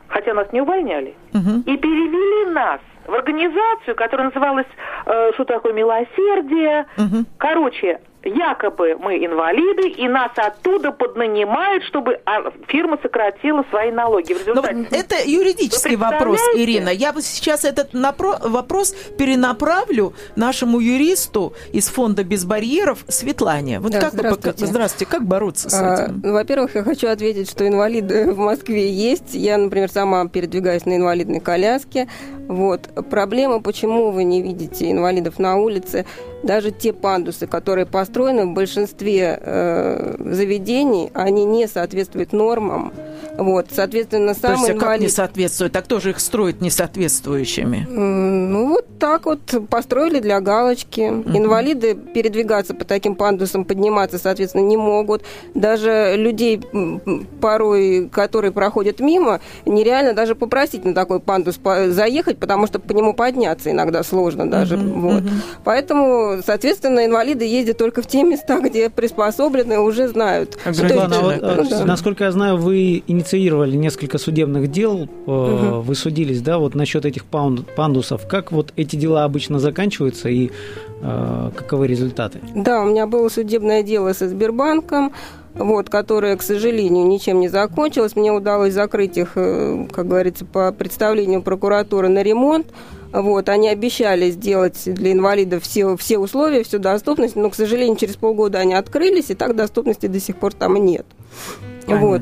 Хотя 0.09 0.33
нас 0.33 0.51
не 0.51 0.61
увольняли. 0.61 1.15
Угу. 1.33 1.63
И 1.65 1.77
перевели 1.77 2.51
нас 2.51 2.79
в 3.05 3.13
организацию, 3.13 3.95
которая 3.95 4.27
называлась 4.27 4.67
э, 5.05 5.31
«Что 5.33 5.45
такое 5.45 5.73
милосердие?». 5.73 6.85
Угу. 6.97 7.25
Короче, 7.37 7.99
якобы 8.23 8.95
мы 8.99 9.17
инвалиды, 9.25 9.89
и 9.89 10.07
нас 10.07 10.31
оттуда 10.35 10.91
поднанимают, 10.91 11.83
чтобы 11.83 12.19
а, 12.25 12.51
фирма 12.67 12.97
сократила 13.01 13.63
свои 13.69 13.91
налоги. 13.91 14.33
В 14.33 14.39
результате... 14.39 14.75
Но 14.75 14.85
это 14.91 15.15
юридический 15.25 15.95
вопрос, 15.95 16.39
Ирина. 16.55 16.89
Я 16.89 17.13
бы 17.13 17.21
сейчас 17.21 17.65
этот 17.65 17.93
напро- 17.93 18.47
вопрос 18.47 18.95
перенаправлю 19.17 20.13
нашему 20.35 20.79
юристу 20.79 21.53
из 21.71 21.87
фонда 21.89 22.23
«Без 22.23 22.45
барьеров» 22.45 23.05
Светлане. 23.07 23.79
Вот 23.79 23.91
да, 23.91 24.01
как 24.01 24.13
здравствуйте. 24.13 24.61
Вы, 24.61 24.67
здравствуйте. 24.67 25.11
Как 25.11 25.23
бороться 25.23 25.69
с 25.69 25.79
а, 25.79 25.93
этим? 25.93 26.21
Ну, 26.23 26.33
во-первых, 26.33 26.75
я 26.75 26.83
хочу 26.83 27.07
ответить, 27.07 27.49
что 27.49 27.67
инвалиды 27.67 28.31
в 28.31 28.37
Москве 28.37 28.91
есть. 28.91 29.33
Я, 29.33 29.57
например, 29.57 29.89
сама 29.89 30.27
передвигаюсь 30.27 30.85
на 30.85 30.97
инвалидной 30.97 31.39
коляске. 31.39 32.07
Вот. 32.47 32.89
Проблема, 33.09 33.61
почему 33.61 34.11
вы 34.11 34.23
не 34.23 34.41
видите 34.41 34.91
инвалидов 34.91 35.37
на 35.37 35.57
улице, 35.57 36.05
даже 36.43 36.71
те 36.71 36.93
пандусы, 36.93 37.47
которые 37.47 37.85
построены 37.85 38.45
в 38.45 38.53
большинстве 38.53 39.39
э, 39.41 40.15
заведений, 40.19 41.09
они 41.13 41.45
не 41.45 41.67
соответствуют 41.67 42.33
нормам. 42.33 42.93
Вот, 43.37 43.67
соответственно, 43.71 44.33
сам 44.33 44.41
То 44.41 44.51
есть, 44.53 44.69
инвалид... 44.69 44.83
а 44.83 44.85
как 44.85 44.99
не 45.01 45.09
соответствует? 45.09 45.71
Так 45.71 45.85
кто 45.85 45.99
же 45.99 46.09
их 46.09 46.19
строит 46.19 46.61
несоответствующими? 46.61 47.87
Ну, 47.89 48.69
вот 48.69 48.85
так 48.99 49.25
вот 49.25 49.39
построили 49.69 50.19
для 50.19 50.39
галочки. 50.41 51.01
Uh-huh. 51.01 51.37
Инвалиды 51.37 51.93
передвигаться 51.95 52.73
по 52.73 52.83
таким 52.83 53.15
пандусам, 53.15 53.65
подниматься, 53.65 54.17
соответственно, 54.17 54.63
не 54.63 54.77
могут. 54.77 55.23
Даже 55.53 56.15
людей 56.17 56.61
порой, 57.39 58.09
которые 58.11 58.51
проходят 58.51 58.99
мимо, 58.99 59.39
нереально 59.65 60.13
даже 60.13 60.35
попросить 60.35 60.83
на 60.83 60.93
такой 60.93 61.19
пандус 61.19 61.59
заехать, 61.87 62.37
потому 62.39 62.67
что 62.67 62.79
по 62.79 62.91
нему 62.91 63.13
подняться 63.13 63.71
иногда 63.71 64.03
сложно 64.03 64.49
даже. 64.49 64.75
Uh-huh. 64.75 64.99
Вот. 64.99 65.23
Uh-huh. 65.23 65.41
Поэтому, 65.63 66.41
соответственно, 66.45 67.05
инвалиды 67.05 67.45
ездят 67.45 67.77
только 67.77 68.01
в 68.01 68.07
те 68.07 68.23
места, 68.23 68.59
где 68.59 68.89
приспособлены, 68.89 69.79
уже 69.79 70.07
знают. 70.07 70.57
Светлана, 70.71 71.19
вот, 71.19 71.41
ну, 71.41 71.69
да. 71.69 71.85
насколько 71.85 72.23
я 72.23 72.31
знаю, 72.31 72.57
вы 72.57 73.03
инициировали 73.27 73.75
несколько 73.75 74.17
судебных 74.17 74.71
дел, 74.71 75.09
угу. 75.25 75.81
вы 75.81 75.95
судились, 75.95 76.41
да, 76.41 76.57
вот 76.57 76.75
насчет 76.75 77.05
этих 77.05 77.25
пандусов. 77.25 78.27
Как 78.27 78.51
вот 78.51 78.71
эти 78.75 78.95
дела 78.95 79.25
обычно 79.25 79.59
заканчиваются 79.59 80.29
и 80.29 80.51
э, 81.01 81.51
каковы 81.55 81.87
результаты? 81.87 82.39
Да, 82.55 82.81
у 82.81 82.85
меня 82.85 83.05
было 83.05 83.27
судебное 83.29 83.83
дело 83.83 84.13
со 84.13 84.29
Сбербанком, 84.29 85.11
вот, 85.55 85.89
которое, 85.89 86.37
к 86.37 86.41
сожалению, 86.41 87.05
ничем 87.07 87.39
не 87.39 87.49
закончилось. 87.49 88.15
Мне 88.15 88.31
удалось 88.31 88.73
закрыть 88.73 89.17
их, 89.17 89.33
э, 89.35 89.87
как 89.91 90.07
говорится, 90.07 90.45
по 90.45 90.71
представлению 90.71 91.41
прокуратуры 91.41 92.07
на 92.07 92.23
ремонт. 92.23 92.67
Вот, 93.11 93.49
они 93.49 93.69
обещали 93.69 94.31
сделать 94.31 94.81
для 94.85 95.13
инвалидов 95.13 95.63
все, 95.63 95.95
все 95.97 96.17
условия, 96.17 96.63
всю 96.63 96.77
доступность, 96.77 97.35
но, 97.35 97.49
к 97.49 97.55
сожалению, 97.55 97.95
через 97.95 98.15
полгода 98.15 98.59
они 98.59 98.73
открылись, 98.73 99.29
и 99.29 99.33
так 99.33 99.55
доступности 99.55 100.07
до 100.07 100.19
сих 100.19 100.37
пор 100.37 100.53
там 100.53 100.75
нет. 100.75 101.05
Понятно. 101.85 102.07
Вот. 102.07 102.21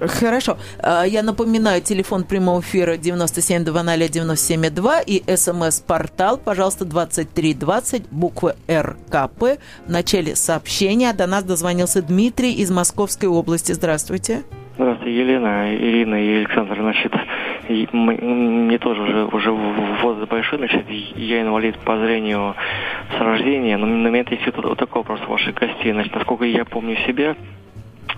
Хорошо. 0.00 0.56
А, 0.80 1.04
я 1.04 1.22
напоминаю, 1.22 1.80
телефон 1.82 2.24
прямого 2.24 2.60
эфира 2.60 2.96
9720-972 2.96 5.04
и 5.06 5.22
смс-портал, 5.36 6.38
пожалуйста, 6.38 6.84
2320, 6.84 8.08
буква 8.10 8.56
РКП. 8.70 9.58
В 9.86 9.90
начале 9.90 10.36
сообщения 10.36 11.12
до 11.12 11.26
нас 11.26 11.42
дозвонился 11.44 12.02
Дмитрий 12.02 12.52
из 12.52 12.70
Московской 12.70 13.28
области. 13.28 13.72
Здравствуйте. 13.72 14.44
Здравствуйте, 14.76 15.18
Елена, 15.18 15.74
Ирина 15.74 16.14
и 16.14 16.36
Александр. 16.36 16.76
Значит, 16.78 17.12
мне 17.92 18.78
тоже 18.78 19.02
уже, 19.02 19.24
уже 19.26 19.50
возраст 19.50 20.30
большой, 20.30 20.58
значит, 20.58 20.86
я 21.16 21.42
инвалид 21.42 21.76
по 21.80 21.98
зрению 21.98 22.54
с 23.10 23.20
рождения, 23.20 23.76
но 23.76 23.86
на 23.86 24.06
меня 24.06 24.24
есть 24.30 24.56
вот 24.56 24.78
такой 24.78 25.02
вопрос 25.02 25.18
ваших 25.26 25.56
гостей. 25.56 25.90
Значит, 25.92 26.14
насколько 26.14 26.44
я 26.44 26.64
помню 26.64 26.96
себя, 27.08 27.34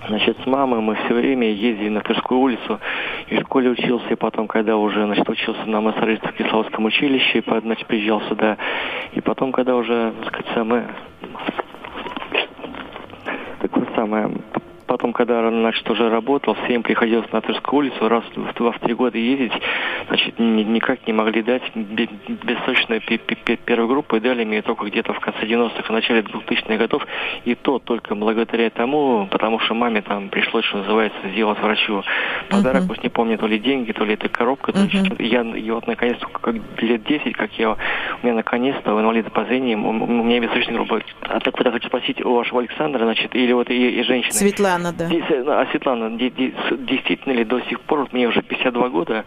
Значит, 0.09 0.37
с 0.43 0.47
мамой 0.47 0.81
мы 0.81 0.95
все 0.95 1.15
время 1.15 1.51
ездили 1.51 1.89
на 1.89 2.01
Тверскую 2.01 2.41
улицу. 2.41 2.81
И 3.29 3.37
в 3.37 3.41
школе 3.41 3.71
учился, 3.71 4.09
и 4.11 4.17
потом, 4.17 4.49
когда 4.49 4.77
уже, 4.77 5.05
значит, 5.05 5.29
учился 5.29 5.65
на 5.67 5.81
массажиста 5.81 6.29
в 6.29 6.33
Кисловском 6.35 6.85
училище, 6.85 7.39
и, 7.39 7.61
значит, 7.61 7.87
приезжал 7.87 8.21
сюда. 8.23 8.57
И 9.13 9.21
потом, 9.21 9.53
когда 9.53 9.77
уже, 9.77 10.13
так 10.23 10.29
сказать, 10.29 10.55
самое... 10.55 10.89
Такое 13.61 13.87
самое 13.95 14.31
потом, 14.91 15.13
когда 15.13 15.49
значит, 15.49 15.89
уже 15.89 16.11
работал, 16.11 16.57
всем 16.65 16.83
приходилось 16.83 17.31
на 17.31 17.41
Тверскую 17.41 17.79
улицу 17.79 18.09
раз 18.09 18.25
в 18.35 18.53
два 18.55 18.73
в 18.73 18.81
три 18.81 18.93
года 18.95 19.19
ездить, 19.19 19.53
значит, 20.09 20.37
никак 20.41 21.07
не 21.07 21.13
могли 21.13 21.43
дать 21.43 21.63
бессрочную 21.77 23.01
первую 23.01 23.87
группу 23.87 24.17
и 24.17 24.21
дали 24.21 24.43
мне 24.45 24.63
только 24.63 24.87
где-то 24.87 25.13
в 25.13 25.21
конце 25.21 25.47
90-х 25.47 25.85
и 25.89 25.93
начале 25.93 26.23
2000-х 26.23 26.77
годов. 26.77 27.07
И 27.45 27.55
то 27.55 27.79
только 27.79 28.17
благодаря 28.17 28.69
тому, 28.71 29.29
потому 29.31 29.61
что 29.61 29.75
маме 29.75 30.03
там 30.03 30.29
пришлось, 30.29 30.65
что 30.65 30.79
называется, 30.79 31.21
сделать 31.29 31.61
врачу 31.61 32.03
подарок, 32.49 32.89
пусть 32.89 33.05
не 33.05 33.11
помню, 33.11 33.39
то 33.39 33.47
ли 33.47 33.61
деньги, 33.61 33.93
то 33.93 34.05
ли 34.05 34.15
это 34.15 34.29
коробка. 34.29 34.73
То 34.73 34.81
есть 34.81 35.13
я, 35.21 35.43
и 35.43 35.71
вот 35.71 35.87
наконец-то, 35.87 36.27
как 36.27 36.57
лет 36.79 37.05
10, 37.05 37.37
как 37.37 37.53
я, 37.53 37.71
у 37.71 38.27
меня 38.27 38.35
наконец-то 38.35 38.93
у 38.93 39.01
инвалида 39.01 39.31
по 39.31 39.45
зрению, 39.45 39.79
у 39.87 40.25
меня 40.25 40.41
бессрочная 40.41 40.75
группа. 40.75 41.01
А 41.29 41.39
так 41.39 41.57
вот 41.57 41.65
я 41.65 41.71
хочу 41.71 41.87
спросить 41.87 42.25
у 42.25 42.35
вашего 42.35 42.59
Александра, 42.59 43.05
значит, 43.05 43.37
или 43.37 43.53
вот 43.53 43.71
и, 43.71 44.01
и 44.01 44.03
женщины. 44.03 44.33
Светлана. 44.33 44.80
Светлана, 44.81 44.93
да. 44.93 45.09
Ну, 45.09 45.53
а 45.53 45.67
Светлана, 45.71 46.19
действительно 46.19 47.33
ли 47.33 47.45
до 47.45 47.61
сих 47.63 47.81
пор, 47.81 48.01
вот 48.01 48.13
мне 48.13 48.29
уже 48.29 48.43
52 48.43 48.89
года, 48.89 49.25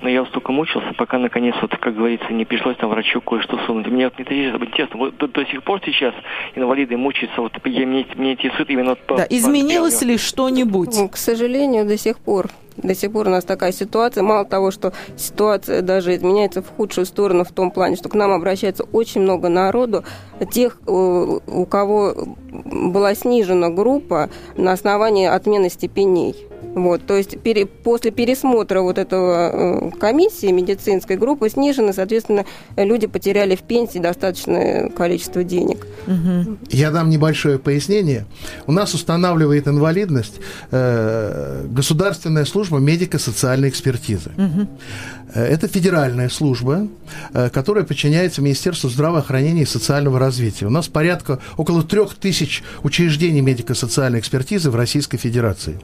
но 0.00 0.08
я 0.08 0.20
вот 0.20 0.28
столько 0.28 0.52
мучился, 0.52 0.92
пока 0.96 1.18
наконец, 1.18 1.54
вот, 1.60 1.76
как 1.76 1.94
говорится, 1.94 2.32
не 2.32 2.44
пришлось 2.44 2.76
там 2.76 2.90
врачу 2.90 3.20
кое-что 3.20 3.58
сунуть. 3.66 3.86
Мне 3.86 4.04
вот 4.04 4.18
интересно, 4.18 4.64
интересно 4.64 4.98
вот 4.98 5.16
до, 5.16 5.28
до 5.28 5.44
сих 5.46 5.62
пор 5.62 5.80
сейчас 5.84 6.14
инвалиды 6.54 6.96
мучаются, 6.96 7.40
вот 7.40 7.52
я, 7.64 7.86
мне, 7.86 8.06
мне 8.14 8.32
интересует 8.32 8.70
именно 8.70 8.94
то. 8.94 9.16
Да, 9.16 9.26
изменилось 9.28 10.00
по 10.00 10.04
ли 10.04 10.18
что-нибудь? 10.18 10.94
Ну, 10.96 11.08
к 11.08 11.16
сожалению, 11.16 11.86
до 11.86 11.98
сих 11.98 12.18
пор 12.18 12.48
до 12.76 12.94
сих 12.94 13.12
пор 13.12 13.26
у 13.28 13.30
нас 13.30 13.44
такая 13.44 13.72
ситуация. 13.72 14.22
Мало 14.22 14.44
того, 14.44 14.70
что 14.70 14.92
ситуация 15.16 15.82
даже 15.82 16.14
изменяется 16.14 16.62
в 16.62 16.68
худшую 16.68 17.06
сторону 17.06 17.44
в 17.44 17.52
том 17.52 17.70
плане, 17.70 17.96
что 17.96 18.08
к 18.08 18.14
нам 18.14 18.32
обращается 18.32 18.84
очень 18.84 19.22
много 19.22 19.48
народу, 19.48 20.04
тех, 20.52 20.78
у 20.86 21.66
кого 21.66 22.14
была 22.50 23.14
снижена 23.14 23.70
группа 23.70 24.30
на 24.56 24.72
основании 24.72 25.26
отмены 25.26 25.70
степеней. 25.70 26.51
Вот, 26.74 27.04
то 27.06 27.16
есть 27.16 27.38
пере, 27.40 27.66
после 27.66 28.10
пересмотра 28.10 28.80
вот 28.80 28.98
этого 28.98 29.90
э, 29.92 29.98
комиссии 29.98 30.50
медицинской 30.50 31.16
группы 31.16 31.50
снижены, 31.50 31.92
соответственно, 31.92 32.46
люди 32.76 33.06
потеряли 33.06 33.56
в 33.56 33.62
пенсии 33.62 33.98
достаточное 33.98 34.88
количество 34.88 35.44
денег. 35.44 35.86
Угу. 36.06 36.58
Я 36.70 36.90
дам 36.90 37.10
небольшое 37.10 37.58
пояснение. 37.58 38.26
У 38.66 38.72
нас 38.72 38.94
устанавливает 38.94 39.68
инвалидность 39.68 40.40
э, 40.70 41.66
государственная 41.68 42.46
служба 42.46 42.78
медико-социальной 42.78 43.68
экспертизы. 43.68 44.30
Угу. 44.36 44.68
Это 45.34 45.68
федеральная 45.68 46.28
служба, 46.28 46.88
э, 47.32 47.50
которая 47.50 47.84
подчиняется 47.84 48.42
Министерству 48.42 48.88
здравоохранения 48.88 49.62
и 49.62 49.66
социального 49.66 50.18
развития. 50.18 50.66
У 50.66 50.70
нас 50.70 50.88
порядка 50.88 51.38
около 51.56 51.82
трех 51.82 52.14
тысяч 52.14 52.62
учреждений 52.82 53.40
медико-социальной 53.40 54.20
экспертизы 54.20 54.70
в 54.70 54.76
Российской 54.76 55.18
Федерации. 55.18 55.78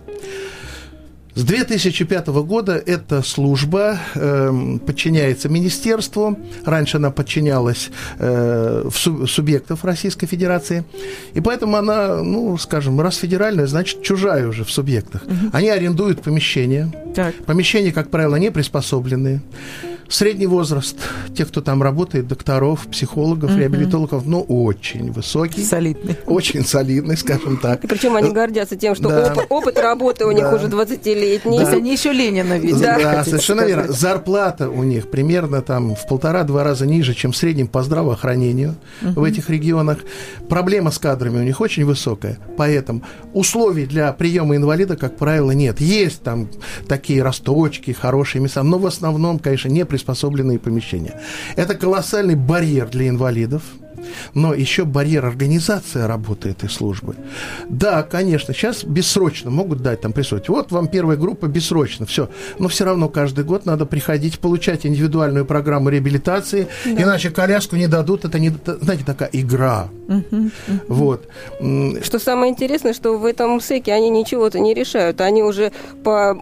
С 1.39 1.45
2005 1.45 2.27
года 2.27 2.83
эта 2.85 3.23
служба 3.23 3.97
э, 4.17 4.79
подчиняется 4.85 5.49
министерству. 5.49 6.37
Раньше 6.65 6.97
она 6.97 7.13
подчинялась 7.13 7.91
э, 8.19 8.89
в 8.91 8.99
су- 8.99 9.25
субъектов 9.29 9.85
Российской 9.85 10.27
Федерации. 10.27 10.83
И 11.35 11.41
поэтому 11.41 11.77
она, 11.77 12.25
ну, 12.25 12.59
скажем, 12.59 13.01
раз 13.01 13.19
федеральная, 13.19 13.69
значит, 13.69 14.03
чужая 14.03 14.49
уже 14.49 14.65
в 14.65 14.71
субъектах. 14.73 15.23
Угу. 15.23 15.51
Они 15.53 15.69
арендуют 15.69 16.23
помещения. 16.23 16.93
Так. 17.15 17.37
Помещения, 17.47 17.93
как 17.93 18.11
правило, 18.11 18.35
не 18.35 18.51
приспособленные. 18.51 19.41
Средний 20.09 20.47
возраст 20.47 20.97
тех, 21.37 21.49
кто 21.49 21.61
там 21.61 21.83
работает, 21.83 22.27
докторов, 22.27 22.87
психологов, 22.91 23.51
угу. 23.51 23.59
реабилитологов, 23.59 24.25
ну, 24.25 24.41
очень 24.41 25.13
высокий. 25.13 25.63
Солидный. 25.63 26.17
Очень 26.27 26.65
солидный, 26.65 27.17
скажем 27.17 27.59
так. 27.59 27.85
И 27.85 27.87
причем 27.87 28.17
они 28.17 28.31
гордятся 28.31 28.77
тем, 28.77 28.95
что 28.95 29.09
да. 29.09 29.33
опыт, 29.33 29.47
опыт 29.51 29.79
работы 29.79 30.25
у 30.25 30.31
них 30.31 30.51
уже 30.53 30.69
20-летний. 30.69 31.59
Да. 31.59 31.71
Они 31.73 31.93
еще 31.93 32.13
Ленина 32.13 32.59
видят. 32.59 32.81
Да, 32.81 32.99
да 32.99 33.25
совершенно 33.25 33.63
сказать. 33.63 33.77
верно. 33.77 33.93
Зарплата 33.93 34.71
у 34.71 34.83
них 34.83 35.11
примерно 35.11 35.61
там 35.61 35.95
в 35.95 36.07
полтора-два 36.09 36.65
раза 36.65 36.87
ниже, 36.87 37.15
чем 37.15 37.33
в 37.33 37.37
среднем 37.37 37.67
по 37.67 37.83
здравоохранению 37.83 38.77
угу. 39.03 39.21
в 39.21 39.25
этих 39.25 39.51
регионах. 39.51 39.99
Проблема 40.49 40.91
с 40.91 40.99
кадрами 40.99 41.39
у 41.39 41.43
них 41.43 41.61
очень 41.61 41.85
высокая. 41.85 42.39
Поэтому 42.57 43.03
условий 43.35 43.85
для 43.85 44.13
приема 44.13 44.57
инвалида, 44.57 44.97
как 44.97 45.17
правило, 45.17 45.51
нет. 45.51 45.81
Есть 45.81 46.23
там 46.23 46.49
такие 46.89 47.23
росточки, 47.23 47.93
хорошие 47.93 48.41
места, 48.41 48.63
но 48.63 48.79
в 48.79 48.87
основном, 48.87 49.39
конечно, 49.39 49.69
не 49.69 49.85
приспособленные 49.99 50.59
помещения. 50.59 51.21
Это 51.57 51.75
колоссальный 51.75 52.37
барьер 52.37 52.89
для 52.89 53.09
инвалидов– 53.09 53.63
но 54.35 54.55
еще 54.55 54.85
барьер 54.85 55.25
организации 55.27 56.01
работы 56.01 56.51
этой 56.51 56.69
службы. 56.69 57.17
Да, 57.69 58.03
конечно, 58.03 58.55
сейчас 58.55 58.85
бессрочно 58.85 59.51
могут 59.51 59.83
дать 59.83 60.01
там 60.01 60.13
присутствие. 60.13 60.57
Вот 60.57 60.73
вам 60.73 60.89
первая 60.89 61.17
группа 61.17 61.47
бессрочно, 61.47 62.07
все. 62.07 62.29
Но 62.59 62.69
все 62.69 62.85
равно 62.85 63.09
каждый 63.09 63.45
год 63.45 63.67
надо 63.67 63.87
приходить, 63.87 64.39
получать 64.39 64.87
индивидуальную 64.87 65.45
программу 65.45 65.89
реабилитации, 65.89 66.69
да. 66.85 67.03
иначе 67.03 67.31
коляску 67.31 67.77
не 67.77 67.87
дадут. 67.87 68.25
Это, 68.25 68.39
не, 68.39 68.53
знаете, 68.81 69.05
такая 69.05 69.31
игра. 69.33 69.89
Угу, 70.09 70.51
Вот. 70.89 71.29
Что 72.03 72.19
самое 72.19 72.53
интересное, 72.53 72.95
что 72.95 73.19
в 73.19 73.27
этом 73.27 73.61
СЭКе 73.61 73.93
они 73.93 74.09
ничего-то 74.09 74.59
не 74.59 74.75
решают. 74.75 75.21
Они 75.21 75.43
уже 75.43 75.73
по, 76.03 76.35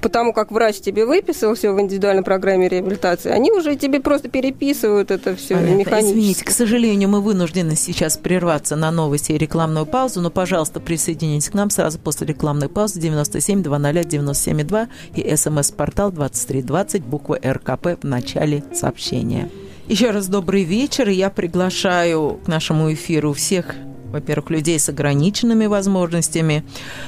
по 0.00 0.08
тому, 0.08 0.32
как 0.32 0.50
врач 0.50 0.80
тебе 0.80 1.06
выписал 1.06 1.54
все 1.54 1.72
в 1.72 1.80
индивидуальной 1.80 2.24
программе 2.24 2.68
реабилитации, 2.68 3.30
они 3.30 3.52
уже 3.52 3.76
тебе 3.76 4.00
просто 4.00 4.28
переписывают 4.28 5.10
это 5.10 5.36
все 5.36 5.54
механически. 5.54 6.18
Извините, 6.18 6.44
к 6.44 6.50
сожалению, 6.50 7.01
мы 7.06 7.20
вынуждены 7.20 7.76
сейчас 7.76 8.16
прерваться 8.16 8.76
на 8.76 8.90
новости 8.90 9.32
и 9.32 9.38
рекламную 9.38 9.86
паузу, 9.86 10.20
но, 10.20 10.30
пожалуйста, 10.30 10.80
присоединитесь 10.80 11.50
к 11.50 11.54
нам 11.54 11.70
сразу 11.70 11.98
после 11.98 12.26
рекламной 12.26 12.68
паузы 12.68 13.00
97 13.00 13.62
00 13.62 14.04
97 14.04 14.62
2 14.62 14.88
и 15.16 15.36
смс-портал 15.36 16.12
2320, 16.12 17.02
буква 17.02 17.38
РКП 17.44 18.02
в 18.02 18.04
начале 18.04 18.64
сообщения. 18.74 19.50
Еще 19.88 20.10
раз 20.10 20.28
добрый 20.28 20.64
вечер. 20.64 21.08
Я 21.08 21.28
приглашаю 21.28 22.40
к 22.44 22.48
нашему 22.48 22.92
эфиру 22.92 23.32
всех 23.32 23.74
во-первых, 24.12 24.50
людей 24.50 24.78
с 24.78 24.88
ограниченными 24.88 25.66
возможностями, 25.66 26.64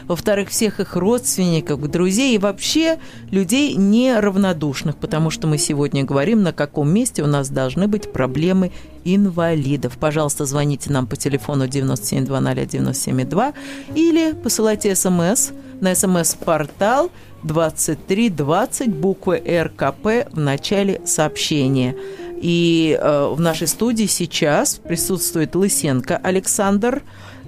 во-вторых, 0.06 0.48
всех 0.48 0.80
их 0.80 0.96
родственников, 0.96 1.80
друзей 1.90 2.34
и 2.34 2.38
вообще 2.38 2.98
людей 3.30 3.74
неравнодушных, 3.74 4.96
потому 4.96 5.30
что 5.30 5.46
мы 5.46 5.58
сегодня 5.58 6.04
говорим, 6.04 6.42
на 6.42 6.52
каком 6.52 6.88
месте 6.92 7.22
у 7.22 7.26
нас 7.26 7.48
должны 7.50 7.86
быть 7.86 8.12
проблемы 8.12 8.72
инвалидов. 9.04 9.96
Пожалуйста, 10.00 10.46
звоните 10.46 10.90
нам 10.90 11.06
по 11.06 11.16
телефону 11.16 11.68
9720 11.68 13.54
или 13.94 14.32
посылайте 14.32 14.94
смс 14.94 15.50
на 15.80 15.94
смс-портал 15.94 17.10
2320 17.42 18.88
буквы 18.94 19.36
РКП 19.36 20.32
в 20.32 20.40
начале 20.40 21.02
сообщения. 21.04 21.94
И 22.40 22.98
э, 23.00 23.28
в 23.32 23.40
нашей 23.40 23.66
студии 23.66 24.06
сейчас 24.06 24.76
присутствует 24.76 25.54
Лысенко 25.54 26.16
Александр, 26.16 27.02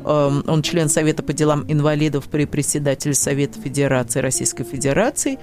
Эм, 0.06 0.44
он 0.46 0.62
член 0.62 0.88
Совета 0.88 1.24
по 1.24 1.32
делам 1.32 1.64
инвалидов 1.66 2.28
при 2.30 2.44
председателе 2.44 3.12
Совета 3.12 3.60
Федерации 3.60 4.20
Российской 4.20 4.62
Федерации. 4.62 5.38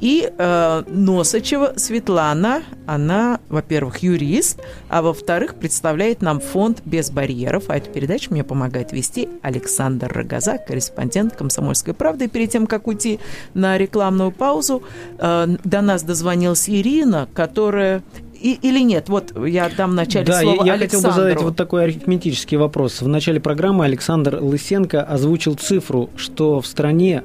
И 0.00 0.30
э, 0.36 0.84
Носачева 0.88 1.74
Светлана, 1.76 2.62
она, 2.86 3.40
во-первых, 3.50 3.98
юрист, 3.98 4.60
а 4.88 5.02
во-вторых, 5.02 5.56
представляет 5.56 6.22
нам 6.22 6.40
фонд 6.40 6.80
«Без 6.86 7.10
барьеров». 7.10 7.64
А 7.68 7.76
эту 7.76 7.90
передачу 7.90 8.30
мне 8.30 8.42
помогает 8.42 8.92
вести 8.92 9.28
Александр 9.42 10.10
Рогоза, 10.10 10.56
корреспондент 10.58 11.36
«Комсомольской 11.36 11.92
правды». 11.92 12.24
И 12.24 12.28
перед 12.28 12.50
тем, 12.50 12.66
как 12.66 12.86
уйти 12.86 13.20
на 13.52 13.76
рекламную 13.76 14.32
паузу, 14.32 14.82
э, 15.18 15.56
до 15.62 15.80
нас 15.82 16.02
дозвонилась 16.02 16.70
Ирина, 16.70 17.28
которая 17.34 18.02
и, 18.40 18.58
или 18.62 18.80
нет? 18.80 19.08
Вот 19.08 19.32
я 19.46 19.66
отдам 19.66 19.90
вначале 19.92 20.26
да, 20.26 20.40
слово 20.40 20.64
я, 20.64 20.66
я 20.66 20.72
Александру. 20.74 21.10
хотел 21.10 21.22
бы 21.22 21.28
задать 21.28 21.42
вот 21.42 21.56
такой 21.56 21.84
арифметический 21.84 22.56
вопрос. 22.56 23.00
В 23.00 23.08
начале 23.08 23.40
программы 23.40 23.84
Александр 23.84 24.38
Лысенко 24.40 25.02
озвучил 25.02 25.54
цифру, 25.54 26.10
что 26.16 26.60
в 26.60 26.66
стране 26.66 27.22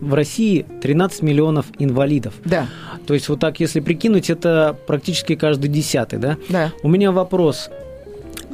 в 0.00 0.14
России 0.14 0.66
13 0.82 1.22
миллионов 1.22 1.66
инвалидов. 1.78 2.34
Да. 2.44 2.66
То 3.06 3.14
есть 3.14 3.28
вот 3.28 3.40
так, 3.40 3.60
если 3.60 3.80
прикинуть, 3.80 4.30
это 4.30 4.76
практически 4.86 5.34
каждый 5.34 5.68
десятый, 5.68 6.18
да? 6.18 6.36
Да. 6.48 6.72
У 6.82 6.88
меня 6.88 7.12
вопрос. 7.12 7.70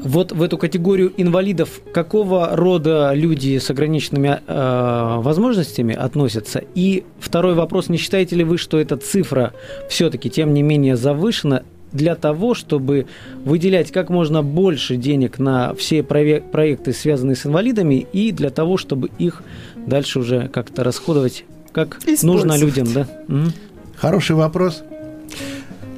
Вот 0.03 0.33
в 0.33 0.43
эту 0.43 0.57
категорию 0.57 1.13
инвалидов 1.19 1.81
какого 1.93 2.57
рода 2.57 3.13
люди 3.13 3.59
с 3.59 3.69
ограниченными 3.71 4.41
э, 4.47 5.17
возможностями 5.19 5.95
относятся? 5.95 6.63
И 6.75 7.05
второй 7.19 7.55
вопрос, 7.55 7.89
не 7.89 7.99
считаете 7.99 8.37
ли 8.37 8.45
вы, 8.45 8.57
что 8.57 8.79
эта 8.81 8.97
цифра 8.97 9.53
все-таки, 9.91 10.31
тем 10.31 10.55
не 10.55 10.63
менее, 10.63 10.97
завышена 10.97 11.65
для 11.93 12.15
того, 12.15 12.55
чтобы 12.55 13.07
выделять 13.45 13.91
как 13.91 14.11
можно 14.11 14.43
больше 14.43 14.97
денег 14.97 15.39
на 15.39 15.75
все 15.75 16.03
проекты, 16.03 16.93
связанные 16.93 17.37
с 17.37 17.47
инвалидами, 17.47 18.07
и 18.13 18.33
для 18.33 18.51
того, 18.51 18.77
чтобы 18.77 19.11
их 19.19 19.43
дальше 19.87 20.21
уже 20.21 20.49
как-то 20.49 20.85
расходовать 20.85 21.45
как 21.73 21.99
нужно 22.23 22.59
людям, 22.59 22.93
да? 22.93 23.07
Угу. 23.29 23.53
Хороший 23.97 24.37
вопрос. 24.37 24.83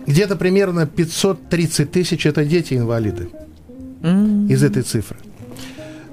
Где-то 0.07 0.37
примерно 0.37 0.87
530 0.87 1.91
тысяч 1.91 2.27
это 2.27 2.45
дети-инвалиды 2.45 3.29
mm-hmm. 4.03 4.49
из 4.49 4.63
этой 4.65 4.83
цифры. 4.83 5.17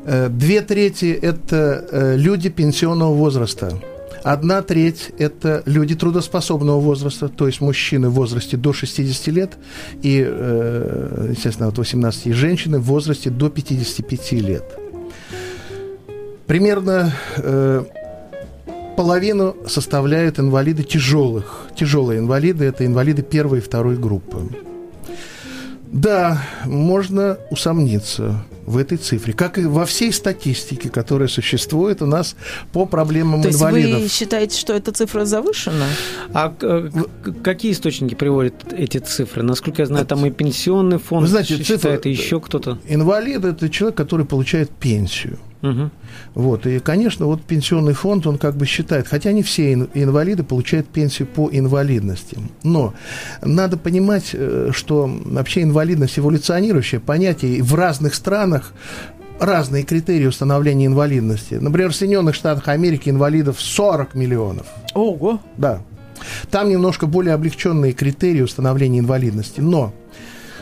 Э, 0.06 0.30
две 0.30 0.62
трети 0.62 1.18
это 1.20 1.88
э, 1.92 2.16
люди 2.16 2.50
пенсионного 2.50 3.14
возраста. 3.14 3.80
Одна 4.24 4.62
треть– 4.62 5.12
это 5.18 5.64
люди 5.66 5.96
трудоспособного 5.96 6.80
возраста, 6.80 7.30
то 7.30 7.48
есть 7.48 7.62
мужчины 7.62 8.10
в 8.10 8.14
возрасте 8.14 8.58
до 8.58 8.74
60 8.74 9.28
лет 9.28 9.58
и, 10.02 10.24
э, 10.26 11.28
естественно, 11.32 11.70
от 11.70 11.78
18, 11.78 12.28
и 12.28 12.34
женщины 12.34 12.80
в 12.80 12.84
возрасте 12.84 13.30
до 13.30 13.50
55 13.50 14.32
лет. 14.34 14.64
Примерно 16.48 17.14
э, 17.38 17.84
половину 18.98 19.56
составляют 19.68 20.40
инвалиды 20.40 20.84
тяжелых. 20.84 21.68
Тяжелые 21.76 22.20
инвалиды– 22.20 22.66
это 22.66 22.86
инвалиды 22.86 23.22
первой 23.22 23.60
и 23.60 23.62
второй 23.62 23.96
группы. 23.96 24.50
Да, 25.92 26.42
можно 26.66 27.38
усомниться 27.50 28.44
в 28.68 28.78
этой 28.78 29.00
цифре, 29.00 29.34
как 29.34 29.58
и 29.58 29.66
во 29.66 29.86
всей 29.88 30.14
статистике, 30.14 30.90
которая 30.90 31.28
существует 31.28 32.04
у 32.04 32.06
нас 32.06 32.36
по 32.72 32.86
проблемам 32.86 33.42
То 33.42 33.50
инвалидов. 33.50 34.02
есть 34.02 34.04
вы 34.04 34.10
считаете, 34.10 34.60
что 34.60 34.74
эта 34.74 34.92
цифра 34.92 35.26
завышена? 35.26 35.88
А 36.34 36.54
какие 37.44 37.72
источники 37.72 38.14
приводят 38.14 38.72
эти 38.72 39.00
цифры? 39.00 39.42
Насколько 39.42 39.82
я 39.82 39.86
знаю, 39.88 40.06
там 40.06 40.24
и 40.26 40.30
пенсионный 40.30 41.00
фонд 41.00 41.24
вы 41.24 41.28
знаете, 41.28 41.58
считает, 41.58 41.82
цифра, 41.82 41.98
и 42.04 42.12
еще 42.12 42.40
кто-то. 42.40 42.78
Инвалид– 42.88 43.44
это 43.46 43.70
человек, 43.70 43.98
который 43.98 44.28
получает 44.28 44.70
пенсию. 44.70 45.40
Угу. 45.62 45.90
Вот, 46.36 46.66
и, 46.68 46.80
конечно, 46.80 47.26
вот 47.26 47.42
пенсионный 47.42 47.94
фонд, 47.94 48.26
он 48.28 48.38
как 48.38 48.56
бы 48.56 48.66
считает, 48.66 49.08
хотя 49.08 49.34
не 49.34 49.44
все 49.44 49.74
инвалиды 49.74 50.44
получают 50.44 50.88
пенсию 50.88 51.28
по 51.28 51.50
инвалидности, 51.52 52.38
но 52.64 52.94
надо 53.42 53.76
понимать, 53.76 54.30
э, 54.34 54.70
что 54.74 55.12
вообще 55.26 55.64
инвалидность 55.64 56.18
эволюционирующее 56.18 57.02
понятие, 57.02 57.58
и 57.58 57.62
в 57.62 57.76
разных 57.76 58.16
странах 58.16 58.72
разные 59.40 59.84
критерии 59.84 60.26
установления 60.26 60.86
инвалидности. 60.86 61.56
Например, 61.56 61.92
в 61.92 61.96
Соединенных 61.96 62.36
Штатах 62.36 62.68
Америки 62.68 63.10
инвалидов 63.10 63.60
40 63.60 64.16
миллионов. 64.16 64.68
Ого! 64.94 65.40
Да. 65.58 65.82
Там 66.52 66.70
немножко 66.70 67.08
более 67.08 67.34
облегченные 67.34 67.94
критерии 67.94 68.42
установления 68.42 69.00
инвалидности. 69.00 69.62
Но 69.62 69.94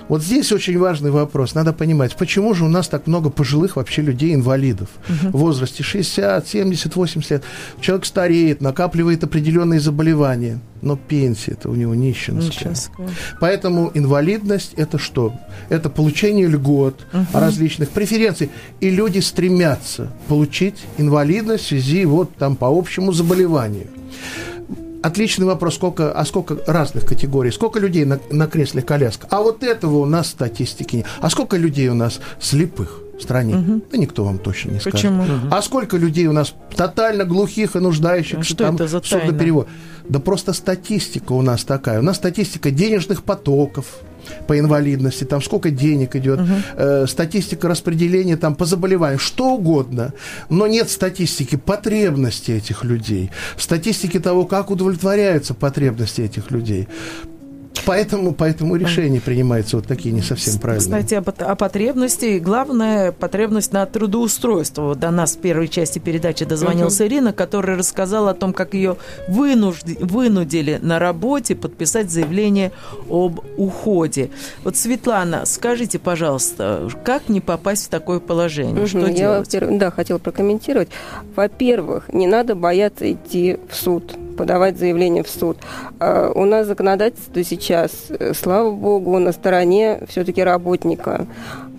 вот 0.10 0.24
здесь 0.24 0.52
очень 0.52 0.78
важный 0.78 1.12
вопрос. 1.12 1.54
Надо 1.56 1.74
понимать, 1.74 2.16
почему 2.16 2.54
же 2.54 2.66
у 2.66 2.68
нас 2.68 2.88
так 2.88 3.08
много 3.08 3.30
пожилых 3.30 3.76
вообще 3.76 4.02
людей, 4.02 4.34
инвалидов 4.34 4.90
угу. 5.10 5.38
в 5.38 5.42
возрасте 5.42 5.84
60, 5.84 6.48
70, 6.48 6.96
80 6.96 7.32
лет. 7.32 7.44
Человек 7.82 8.06
стареет, 8.06 8.62
накапливает 8.62 9.24
определенные 9.24 9.80
заболевания, 9.80 10.60
но 10.82 10.96
пенсия 10.96 11.52
это 11.52 11.70
у 11.70 11.76
него 11.76 11.96
нищенская. 11.96 12.48
нищенская. 12.48 13.10
Поэтому 13.40 13.92
инвалидность 13.94 14.74
это 14.78 14.98
что? 14.98 15.34
Это 15.70 15.90
получение 15.90 16.48
льгот, 16.48 17.06
угу. 17.12 17.26
различных 17.34 17.90
преференций. 17.90 18.50
И 18.80 18.90
люди 18.90 19.20
стремятся 19.20 20.12
получить 20.28 20.86
инвалидность 20.98 21.66
в 21.66 21.68
связи 21.68 22.06
вот 22.06 22.36
там 22.36 22.56
по 22.56 22.68
общему 22.68 23.12
заболеванию. 23.12 23.88
Отличный 25.04 25.46
вопрос, 25.46 25.76
сколько, 25.76 26.12
а 26.12 26.26
сколько 26.26 26.58
разных 26.66 27.06
категорий, 27.06 27.52
сколько 27.52 27.80
людей 27.80 28.06
на, 28.06 28.20
на 28.32 28.48
кресле 28.48 28.82
коляска. 28.82 29.28
А 29.30 29.42
вот 29.42 29.64
этого 29.64 29.98
у 29.98 30.06
нас 30.06 30.28
статистики 30.28 30.98
нет. 30.98 31.06
А 31.20 31.30
сколько 31.30 31.58
людей 31.58 31.88
у 31.90 31.96
нас 31.96 32.20
слепых? 32.40 33.02
в 33.18 33.22
стране? 33.22 33.56
Угу. 33.56 33.82
Да 33.92 33.98
никто 33.98 34.24
вам 34.24 34.38
точно 34.38 34.72
не 34.72 34.80
скажет. 34.80 35.02
Почему? 35.02 35.26
А 35.52 35.62
сколько 35.62 35.98
людей 35.98 36.28
у 36.28 36.34
нас 36.34 36.54
тотально 36.76 37.26
глухих 37.26 37.76
и 37.76 37.80
нуждающихся 37.80 38.44
что 38.44 38.66
там 38.66 38.76
это 38.76 38.88
за 38.88 39.02
сурдоперевод? 39.02 39.68
Да 40.08 40.20
просто 40.20 40.54
статистика 40.54 41.34
у 41.34 41.42
нас 41.42 41.64
такая. 41.64 42.00
У 42.00 42.04
нас 42.04 42.18
статистика 42.18 42.72
денежных 42.72 43.24
потоков, 43.24 44.02
по 44.48 44.58
инвалидности, 44.58 45.24
там 45.24 45.42
сколько 45.42 45.70
денег 45.70 46.16
идет, 46.16 46.40
угу. 46.42 46.54
э, 46.76 47.06
статистика 47.08 47.68
распределения 47.68 48.38
там 48.38 48.56
по 48.56 48.66
заболеваниям, 48.66 49.20
что 49.20 49.54
угодно, 49.54 50.14
но 50.50 50.68
нет 50.68 50.90
статистики 50.90 51.56
потребностей 51.56 52.54
этих 52.54 52.84
людей, 52.84 53.32
статистики 53.58 54.20
того, 54.20 54.46
как 54.46 54.72
удовлетворяются 54.72 55.54
потребности 55.54 56.22
этих 56.22 56.52
людей. 56.52 56.88
Поэтому, 57.86 58.34
поэтому 58.34 58.76
решения 58.76 59.22
принимаются 59.22 59.78
вот 59.78 59.88
такие 59.88 60.14
не 60.14 60.22
совсем 60.22 60.60
правильные. 60.60 61.04
Кстати, 61.04 61.16
о, 61.16 61.52
о 61.52 61.56
потребности. 61.56 62.40
Главное, 62.40 63.12
потребность 63.12 63.74
на 63.74 63.86
трудоустройство. 63.86 64.84
Вот 64.84 65.00
до 65.00 65.12
нас 65.12 65.36
в 65.36 65.40
первой 65.40 65.68
части 65.68 66.00
передачи 66.00 66.46
дозвонился 66.46 67.04
uh-huh. 67.04 67.08
Ирина, 67.08 67.34
которая 67.34 67.78
рассказала 67.78 68.32
о 68.32 68.34
том, 68.34 68.54
как 68.54 68.74
ее 68.74 68.98
вынужди, 69.28 69.98
вынудили 70.00 70.80
на 70.82 71.00
работе 71.00 71.56
подписать 71.56 72.10
заявление 72.10 72.72
об 73.10 73.40
уходе. 73.58 74.30
Вот, 74.64 74.76
Светлана, 74.76 75.46
скажите, 75.46 76.00
пожалуйста, 76.00 76.90
как 77.04 77.30
не 77.30 77.42
попасть 77.42 77.88
в 77.88 77.90
такое 77.90 78.20
положение? 78.20 78.84
Uh-huh. 78.84 78.88
Что 78.88 79.08
Я, 79.08 79.14
делать? 79.14 79.78
Да, 79.78 79.92
хотела 79.92 80.18
прокомментировать. 80.18 80.90
Во-первых, 81.36 82.10
не 82.14 82.28
надо 82.28 82.56
бояться 82.56 83.12
идти 83.12 83.58
в 83.70 83.76
суд 83.76 84.16
подавать 84.38 84.78
заявление 84.78 85.24
в 85.24 85.30
суд. 85.30 85.58
А 86.00 86.32
у 86.34 86.46
нас 86.46 86.68
законодательство 86.68 87.44
сейчас, 87.44 88.08
э, 88.10 88.34
слава 88.34 88.72
богу, 88.72 89.20
на 89.20 89.32
стороне 89.32 90.00
все-таки 90.08 90.44
работника. 90.44 91.26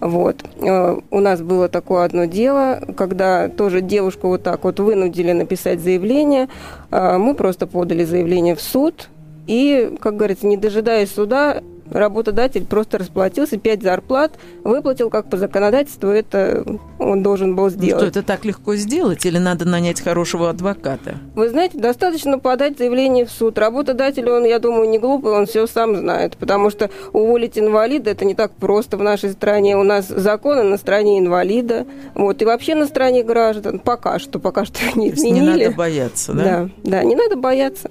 Вот. 0.01 0.37
Э, 0.61 0.99
у 1.11 1.21
нас 1.21 1.41
было 1.41 1.69
такое 1.69 2.05
одно 2.05 2.27
дело, 2.27 2.81
когда 2.97 3.49
тоже 3.49 3.81
девушку 3.81 4.29
вот 4.29 4.43
так 4.43 4.65
вот 4.65 4.81
вынудили 4.81 5.33
написать 5.33 5.81
заявление. 5.81 6.49
А 6.91 7.19
мы 7.19 7.35
просто 7.35 7.67
подали 7.67 8.05
заявление 8.05 8.55
в 8.55 8.61
суд, 8.61 9.09
и, 9.47 9.97
как 10.01 10.17
говорится, 10.17 10.47
не 10.47 10.59
дожидаясь 10.59 11.11
суда, 11.11 11.63
работодатель 11.91 12.65
просто 12.65 12.99
расплатился, 12.99 13.59
пять 13.59 13.83
зарплат, 13.83 14.33
выплатил, 14.65 15.11
как 15.11 15.31
по 15.31 15.37
законодательству 15.37 16.09
это 16.09 16.65
он 16.99 17.23
должен 17.23 17.55
был 17.55 17.71
сделать. 17.71 18.03
Ну 18.03 18.09
что, 18.09 18.21
это 18.21 18.27
так 18.27 18.45
легко 18.45 18.75
сделать 18.77 19.25
или 19.25 19.39
надо 19.39 19.65
нанять 19.65 20.01
хорошего 20.01 20.51
адвоката? 20.51 21.19
Вы 21.35 21.49
знаете, 21.49 21.79
достаточно 21.79 22.39
подать 22.39 22.79
заявление 22.79 23.25
в 23.25 23.31
суд. 23.31 23.59
Работодатель, 23.59 24.29
он, 24.29 24.45
я 24.45 24.59
думаю, 24.59 24.89
не 24.89 24.99
глупый, 24.99 25.33
он 25.33 25.47
все 25.47 25.67
сам 25.67 25.97
знает, 25.97 26.37
потому 26.37 26.71
что 26.71 26.91
уволить 27.13 27.59
инвалида 27.59 28.11
это 28.11 28.25
не 28.25 28.35
так 28.35 28.53
просто 28.53 28.97
в 28.97 29.03
нашей 29.03 29.31
стране. 29.31 29.77
У 29.77 29.83
нас 29.83 30.09
законы 30.09 30.63
на 30.63 30.77
стороне 30.77 31.19
инвалида, 31.19 31.87
вот, 32.15 32.43
и 32.43 32.45
вообще 32.45 32.75
на 32.75 32.87
стороне 32.87 33.23
граждан. 33.23 33.79
Пока 33.79 34.19
что, 34.19 34.39
пока 34.39 34.65
что 34.65 34.81
не 34.95 35.11
изменили. 35.11 35.41
не 35.41 35.65
надо 35.65 35.77
бояться, 35.77 36.33
да? 36.33 36.45
Да, 36.45 36.71
да, 36.85 37.05
не 37.05 37.15
надо 37.15 37.37
бояться. 37.37 37.91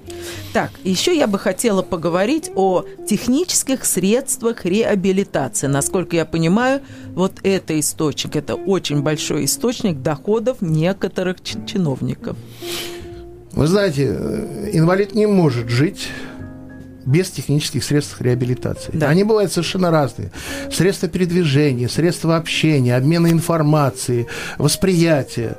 Так, 0.52 0.70
еще 0.84 1.16
я 1.16 1.26
бы 1.26 1.38
хотела 1.38 1.82
поговорить 1.82 2.50
о 2.54 2.84
технических 3.06 3.84
средствах 3.88 4.64
реабилитации. 4.64 5.66
Насколько 5.66 6.16
я 6.16 6.24
понимаю, 6.24 6.80
вот 7.14 7.40
это 7.42 7.78
источник, 7.78 8.36
это 8.36 8.54
очень 8.54 9.02
большой 9.02 9.44
источник 9.44 10.02
доходов 10.02 10.58
некоторых 10.60 11.42
чиновников. 11.42 12.36
Вы 13.52 13.66
знаете, 13.66 14.16
э, 14.16 14.70
инвалид 14.74 15.14
не 15.14 15.26
может 15.26 15.68
жить 15.68 16.08
без 17.04 17.30
технических 17.30 17.82
средств 17.82 18.20
реабилитации. 18.20 18.90
Да. 18.92 19.08
Они 19.08 19.24
бывают 19.24 19.50
совершенно 19.50 19.90
разные. 19.90 20.30
Средства 20.70 21.08
передвижения, 21.08 21.88
средства 21.88 22.36
общения, 22.36 22.94
обмена 22.94 23.30
информацией, 23.30 24.26
восприятия. 24.58 25.56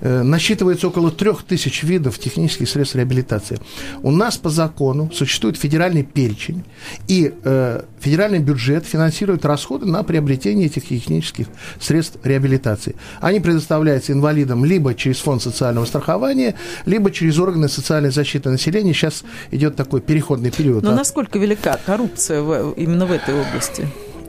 Э, 0.00 0.22
насчитывается 0.22 0.86
около 0.86 1.10
трех 1.10 1.42
тысяч 1.42 1.82
видов 1.82 2.18
технических 2.18 2.68
средств 2.68 2.94
реабилитации. 2.94 3.58
У 4.02 4.12
нас 4.12 4.36
по 4.36 4.48
закону 4.48 5.10
существует 5.12 5.56
федеральный 5.56 6.04
перечень, 6.04 6.64
и 7.08 7.34
э, 7.42 7.82
федеральный 7.98 8.38
бюджет 8.38 8.86
финансирует 8.86 9.44
расходы 9.44 9.86
на 9.86 10.04
приобретение 10.04 10.66
этих 10.66 10.86
технических 10.86 11.46
средств 11.80 12.18
реабилитации. 12.22 12.94
Они 13.20 13.40
предоставляются 13.40 14.12
инвалидам 14.12 14.64
либо 14.64 14.94
через 14.94 15.18
фонд 15.18 15.42
социального 15.42 15.84
страхования, 15.84 16.54
либо 16.86 17.10
через 17.10 17.38
органы 17.38 17.68
социальной 17.68 18.10
защиты 18.10 18.50
населения. 18.50 18.92
Сейчас 18.92 19.24
идет 19.50 19.74
такой 19.74 20.00
переходный 20.00 20.52
период. 20.52 20.84
Но 20.84 20.94
насколько 20.94 21.40
велика 21.40 21.76
коррупция 21.84 22.42
в, 22.42 22.72
именно 22.74 23.06
в 23.06 23.10
этой 23.10 23.34
области? 23.34 23.88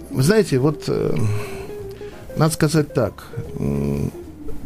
Вы 0.10 0.24
знаете, 0.24 0.58
вот 0.58 0.86
э, 0.88 1.16
надо 2.38 2.52
сказать 2.54 2.92
так 2.96 3.28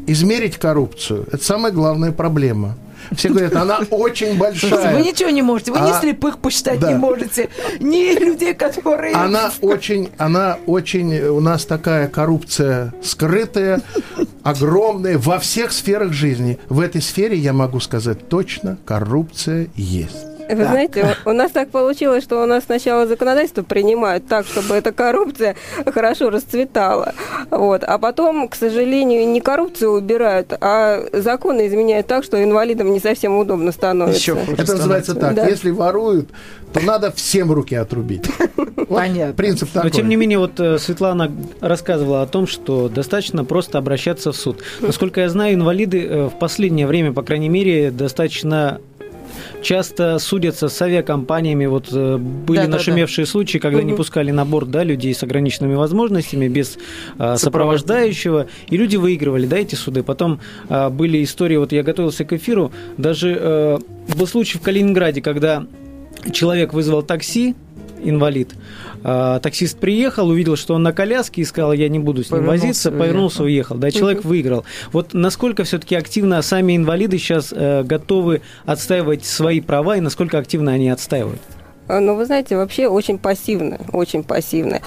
измерить 0.07 0.57
коррупцию– 0.57 1.25
это 1.31 1.43
самая 1.43 1.71
главная 1.71 2.11
проблема. 2.11 2.75
Все 3.11 3.29
говорят, 3.29 3.55
она 3.55 3.79
очень 3.91 4.37
большая. 4.37 4.95
Вы 4.95 5.01
ничего 5.01 5.29
не 5.29 5.41
можете, 5.41 5.71
вы 5.71 5.79
а, 5.79 5.87
ни 5.87 5.99
слепых 5.99 6.39
посчитать 6.39 6.79
да. 6.79 6.91
не 6.91 6.97
можете, 6.97 7.49
ни 7.79 8.17
людей, 8.17 8.53
которые... 8.53 9.13
Она 9.13 9.51
очень, 9.61 10.09
она 10.17 10.57
очень, 10.65 11.19
у 11.19 11.39
нас 11.39 11.65
такая 11.65 12.07
коррупция 12.07 12.93
скрытая, 13.03 13.81
огромная 14.43 15.17
во 15.17 15.39
всех 15.39 15.71
сферах 15.71 16.13
жизни. 16.13 16.59
В 16.69 16.79
этой 16.79 17.01
сфере, 17.01 17.37
я 17.37 17.53
могу 17.53 17.79
сказать 17.79 18.29
точно, 18.29 18.77
коррупция 18.85 19.67
есть. 19.75 20.32
Вы 20.49 20.55
так. 20.55 20.67
знаете, 20.67 21.17
у 21.25 21.31
нас 21.31 21.51
так 21.51 21.69
получилось, 21.69 22.23
что 22.23 22.41
у 22.43 22.45
нас 22.45 22.65
сначала 22.65 23.07
законодательство 23.07 23.63
принимают 23.63 24.27
так, 24.27 24.45
чтобы 24.45 24.75
эта 24.75 24.91
коррупция 24.91 25.55
хорошо 25.85 26.29
расцветала. 26.29 27.13
Вот. 27.49 27.83
А 27.83 27.97
потом, 27.97 28.47
к 28.47 28.55
сожалению, 28.55 29.27
не 29.27 29.41
коррупцию 29.41 29.91
убирают, 29.91 30.53
а 30.59 31.03
законы 31.13 31.67
изменяют 31.67 32.07
так, 32.07 32.23
что 32.23 32.43
инвалидам 32.43 32.91
не 32.91 32.99
совсем 32.99 33.37
удобно 33.37 33.71
становится. 33.71 34.19
Еще 34.19 34.37
Это 34.57 34.73
называется 34.73 35.15
так. 35.15 35.35
Да. 35.35 35.47
Если 35.47 35.71
воруют, 35.71 36.29
то 36.73 36.79
надо 36.79 37.11
всем 37.11 37.51
руки 37.51 37.75
отрубить. 37.75 38.29
Понятно. 38.89 39.33
Принцип 39.33 39.69
такой. 39.69 39.89
Но 39.89 39.95
тем 39.95 40.09
не 40.09 40.15
менее, 40.15 40.39
вот 40.39 40.59
э, 40.59 40.77
Светлана 40.79 41.31
рассказывала 41.61 42.23
о 42.23 42.27
том, 42.27 42.47
что 42.47 42.89
достаточно 42.89 43.45
просто 43.45 43.77
обращаться 43.77 44.31
в 44.31 44.35
суд. 44.35 44.63
Насколько 44.81 45.21
я 45.21 45.29
знаю, 45.29 45.53
инвалиды 45.53 46.05
э, 46.05 46.25
в 46.27 46.37
последнее 46.39 46.87
время, 46.87 47.13
по 47.13 47.21
крайней 47.21 47.49
мере, 47.49 47.91
достаточно 47.91 48.81
часто 49.63 50.19
судятся 50.19 50.69
с 50.69 50.81
авиакомпаниями. 50.81 51.65
Вот 51.65 51.87
э, 51.91 52.17
были 52.17 52.59
да, 52.59 52.67
нашумевшие 52.67 53.25
да, 53.25 53.27
да. 53.27 53.31
случаи, 53.31 53.57
когда 53.57 53.79
угу. 53.79 53.87
не 53.87 53.93
пускали 53.93 54.31
на 54.31 54.45
борт 54.45 54.69
да, 54.69 54.83
людей 54.83 55.13
с 55.15 55.23
ограниченными 55.23 55.75
возможностями, 55.75 56.47
без 56.47 56.77
а, 57.17 57.37
сопровождающего, 57.37 58.47
и 58.69 58.77
люди 58.77 58.97
выигрывали 58.97 59.47
да, 59.47 59.57
эти 59.57 59.75
суды. 59.75 60.03
Потом 60.03 60.39
а, 60.69 60.89
были 60.89 61.23
истории, 61.23 61.55
вот 61.55 61.71
я 61.71 61.83
готовился 61.83 62.25
к 62.25 62.33
эфиру, 62.33 62.71
даже 62.97 63.37
а, 63.39 63.79
был 64.15 64.27
случай 64.27 64.57
в 64.57 64.61
Калининграде, 64.61 65.21
когда 65.21 65.65
человек 66.31 66.73
вызвал 66.73 67.01
такси, 67.01 67.55
инвалид. 68.03 68.53
А, 69.03 69.39
таксист 69.39 69.79
приехал, 69.79 70.29
увидел, 70.29 70.55
что 70.55 70.75
он 70.75 70.83
на 70.83 70.93
коляске 70.93 71.41
и 71.41 71.45
сказал, 71.45 71.73
я 71.73 71.89
не 71.89 71.99
буду 71.99 72.23
с 72.23 72.31
ним 72.31 72.39
повернулся, 72.39 72.61
возиться, 72.61 72.91
повернулся, 72.91 73.43
уехал. 73.43 73.75
Да, 73.77 73.91
человек 73.91 74.19
угу. 74.19 74.29
выиграл. 74.29 74.65
Вот 74.91 75.13
насколько 75.13 75.63
все-таки 75.63 75.95
активно 75.95 76.41
сами 76.41 76.75
инвалиды 76.75 77.17
сейчас 77.17 77.53
э, 77.55 77.83
готовы 77.83 78.41
отстаивать 78.65 79.25
свои 79.25 79.61
права 79.61 79.97
и 79.97 79.99
насколько 79.99 80.37
активно 80.37 80.71
они 80.71 80.89
отстаивают? 80.89 81.41
А, 81.87 81.99
ну, 81.99 82.15
вы 82.15 82.25
знаете, 82.25 82.55
вообще 82.55 82.87
очень 82.87 83.17
пассивно, 83.17 83.79
очень 83.91 84.23
пассивно. 84.23 84.81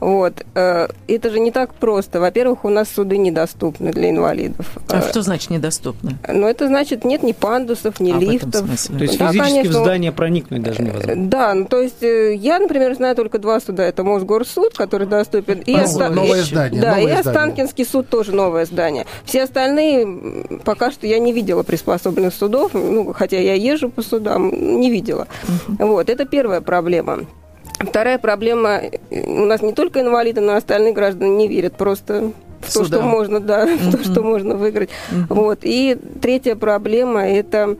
Вот. 0.00 0.44
Э, 0.54 0.88
это 1.08 1.30
же 1.30 1.40
не 1.40 1.50
так 1.50 1.74
просто. 1.74 2.20
Во-первых, 2.20 2.64
у 2.64 2.68
нас 2.68 2.88
суды 2.94 3.16
недоступны 3.16 3.92
для 3.92 4.10
инвалидов. 4.10 4.66
А 4.88 4.98
э, 4.98 5.08
что 5.08 5.22
значит 5.22 5.50
недоступны? 5.50 6.18
Ну, 6.28 6.46
это 6.46 6.66
значит, 6.66 7.04
нет 7.04 7.22
ни 7.22 7.32
пандусов, 7.32 8.00
ни 8.00 8.12
а, 8.12 8.18
лифтов. 8.18 8.66
То 8.66 9.04
есть 9.04 9.18
да, 9.18 9.28
физически 9.28 9.38
конечно, 9.38 9.70
в 9.70 9.82
здание 9.84 10.12
проникнуть 10.12 10.62
даже 10.62 10.82
невозможно? 10.82 11.26
Да, 11.28 11.54
ну, 11.54 11.64
то 11.64 11.80
есть 11.80 12.02
э, 12.02 12.34
я, 12.34 12.58
например, 12.58 12.94
знаю 12.94 13.16
только 13.16 13.38
два 13.38 13.60
суда. 13.60 13.84
Это 13.84 14.04
Мосгорсуд, 14.04 14.76
который 14.76 15.06
доступен. 15.06 15.60
И 15.60 15.74
ну, 15.74 15.84
Оста... 15.84 16.10
Новое 16.10 16.42
здание. 16.42 16.82
Да, 16.82 16.96
новое 16.96 17.14
и 17.14 17.18
Останкинский 17.18 17.86
суд 17.86 18.08
тоже 18.08 18.32
новое 18.32 18.66
здание. 18.66 19.06
Все 19.24 19.44
остальные, 19.44 20.60
пока 20.64 20.90
что 20.90 21.06
я 21.06 21.18
не 21.18 21.32
видела 21.32 21.62
приспособленных 21.62 22.34
судов, 22.34 22.74
ну, 22.74 23.12
хотя 23.12 23.38
я 23.38 23.54
езжу 23.54 23.88
по 23.88 24.02
судам, 24.02 24.80
не 24.80 24.90
видела. 24.90 25.26
Угу. 25.68 25.86
Вот, 25.86 26.10
это 26.10 26.24
первое 26.24 26.41
первая 26.42 26.60
проблема. 26.60 27.18
Вторая 27.78 28.18
проблема, 28.18 28.80
у 29.12 29.44
нас 29.44 29.62
не 29.62 29.72
только 29.72 30.00
инвалиды, 30.00 30.40
но 30.40 30.54
и 30.54 30.56
остальные 30.56 30.92
граждане 30.92 31.30
не 31.36 31.46
верят 31.46 31.76
просто 31.76 32.32
в 32.60 32.72
то, 32.72 32.84
что 32.84 33.00
можно, 33.00 33.38
да, 33.38 33.64
mm-hmm. 33.64 33.76
в 33.78 33.96
то, 33.96 34.02
что 34.02 34.22
можно 34.24 34.56
выиграть. 34.56 34.90
Mm-hmm. 34.90 35.26
Вот. 35.28 35.60
И 35.62 35.96
третья 36.20 36.56
проблема 36.56 37.28
это 37.28 37.76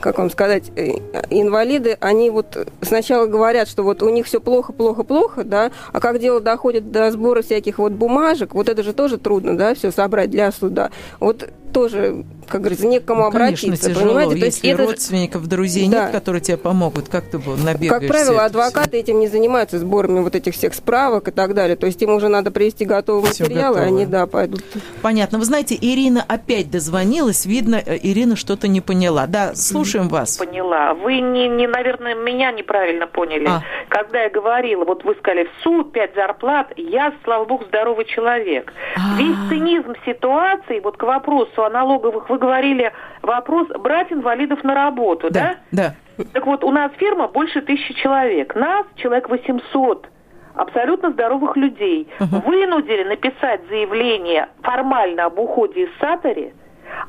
как 0.00 0.18
вам 0.18 0.30
сказать, 0.30 0.70
э, 0.76 0.92
инвалиды, 1.30 1.96
они 2.00 2.30
вот 2.30 2.68
сначала 2.82 3.26
говорят, 3.26 3.66
что 3.66 3.82
вот 3.82 4.02
у 4.02 4.10
них 4.10 4.26
все 4.26 4.40
плохо, 4.40 4.72
плохо, 4.72 5.02
плохо, 5.04 5.42
да, 5.42 5.70
а 5.92 6.00
как 6.00 6.20
дело 6.20 6.40
доходит 6.40 6.92
до 6.92 7.10
сбора 7.10 7.42
всяких 7.42 7.78
вот 7.78 7.92
бумажек, 7.92 8.54
вот 8.54 8.68
это 8.68 8.82
же 8.82 8.92
тоже 8.92 9.16
трудно, 9.18 9.56
да, 9.56 9.74
все 9.74 9.90
собрать 9.90 10.30
для 10.30 10.52
суда. 10.52 10.90
Вот 11.18 11.48
тоже 11.72 12.24
как 12.48 12.60
говорится, 12.60 12.86
не 12.86 13.00
к 13.00 13.04
кому 13.04 13.24
ну, 13.24 13.30
конечно, 13.30 13.68
обратиться. 13.68 13.90
Тяжело, 13.90 14.06
понимаете? 14.06 14.30
То 14.30 14.46
если 14.46 14.66
есть 14.66 14.80
это... 14.80 14.90
родственников, 14.90 15.46
друзей 15.46 15.88
да. 15.88 16.04
нет, 16.04 16.12
которые 16.12 16.42
тебе 16.42 16.56
помогут, 16.56 17.08
как 17.08 17.24
ты 17.24 17.38
набегаешься? 17.38 17.88
Как 17.88 18.06
правило, 18.06 18.44
адвокаты 18.44 18.90
все. 18.90 19.00
этим 19.00 19.20
не 19.20 19.28
занимаются, 19.28 19.78
сборами 19.78 20.20
вот 20.20 20.34
этих 20.34 20.54
всех 20.54 20.74
справок 20.74 21.28
и 21.28 21.30
так 21.30 21.54
далее. 21.54 21.76
То 21.76 21.86
есть 21.86 22.00
им 22.02 22.10
уже 22.10 22.28
надо 22.28 22.50
привести 22.50 22.84
готовые 22.84 23.32
все 23.32 23.44
материалы, 23.44 23.76
готово. 23.76 23.86
они, 23.86 24.06
да, 24.06 24.26
пойдут. 24.26 24.64
Понятно. 25.02 25.38
Вы 25.38 25.44
знаете, 25.44 25.76
Ирина 25.80 26.24
опять 26.26 26.70
дозвонилась. 26.70 27.46
Видно, 27.46 27.82
э, 27.84 27.98
Ирина 28.02 28.36
что-то 28.36 28.68
не 28.68 28.80
поняла. 28.80 29.26
Да, 29.26 29.54
слушаем 29.54 30.08
вас. 30.08 30.36
Поняла. 30.36 30.94
Вы, 30.94 31.20
не, 31.20 31.48
не, 31.48 31.66
наверное, 31.66 32.14
меня 32.14 32.52
неправильно 32.52 33.06
поняли. 33.06 33.46
А. 33.46 33.62
Когда 33.94 34.22
я 34.22 34.28
говорила, 34.28 34.84
вот 34.84 35.04
вы 35.04 35.14
сказали, 35.14 35.44
в 35.44 35.62
суд, 35.62 35.92
пять 35.92 36.16
зарплат, 36.16 36.72
я, 36.74 37.12
слава 37.22 37.44
богу, 37.44 37.62
здоровый 37.66 38.04
человек. 38.06 38.72
А-а-а. 38.96 39.22
Весь 39.22 39.36
цинизм 39.48 39.94
ситуации, 40.04 40.80
вот 40.80 40.96
к 40.96 41.04
вопросу 41.04 41.62
о 41.62 41.70
налоговых, 41.70 42.28
вы 42.28 42.38
говорили, 42.38 42.92
вопрос 43.22 43.68
брать 43.68 44.12
инвалидов 44.12 44.64
на 44.64 44.74
работу, 44.74 45.30
да? 45.30 45.58
Да. 45.70 45.94
да. 46.16 46.24
Так 46.32 46.44
вот, 46.44 46.64
у 46.64 46.72
нас 46.72 46.90
ферма 46.96 47.28
больше 47.28 47.62
тысячи 47.62 47.94
человек. 47.94 48.56
Нас 48.56 48.84
человек 48.96 49.28
800 49.28 50.08
абсолютно 50.56 51.12
здоровых 51.12 51.56
людей 51.56 52.08
uh-huh. 52.18 52.44
вынудили 52.44 53.04
написать 53.04 53.60
заявление 53.68 54.48
формально 54.62 55.26
об 55.26 55.38
уходе 55.38 55.84
из 55.84 55.98
Сатори, 56.00 56.52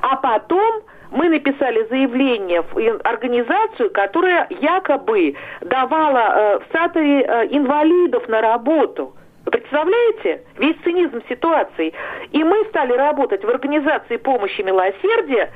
а 0.01 0.17
потом 0.17 0.83
мы 1.11 1.29
написали 1.29 1.85
заявление 1.89 2.61
в 2.61 2.99
организацию, 3.03 3.91
которая 3.91 4.47
якобы 4.49 5.35
давала 5.61 6.19
э, 6.19 6.59
в 6.59 6.71
Саторе 6.71 7.21
э, 7.21 7.47
инвалидов 7.51 8.27
на 8.27 8.41
работу. 8.41 9.13
Вы 9.45 9.51
представляете? 9.51 10.43
Весь 10.57 10.75
цинизм 10.83 11.21
ситуации. 11.29 11.93
И 12.31 12.43
мы 12.43 12.65
стали 12.69 12.93
работать 12.93 13.43
в 13.43 13.49
организации 13.49 14.17
помощи 14.17 14.61
милосердия, 14.61 15.51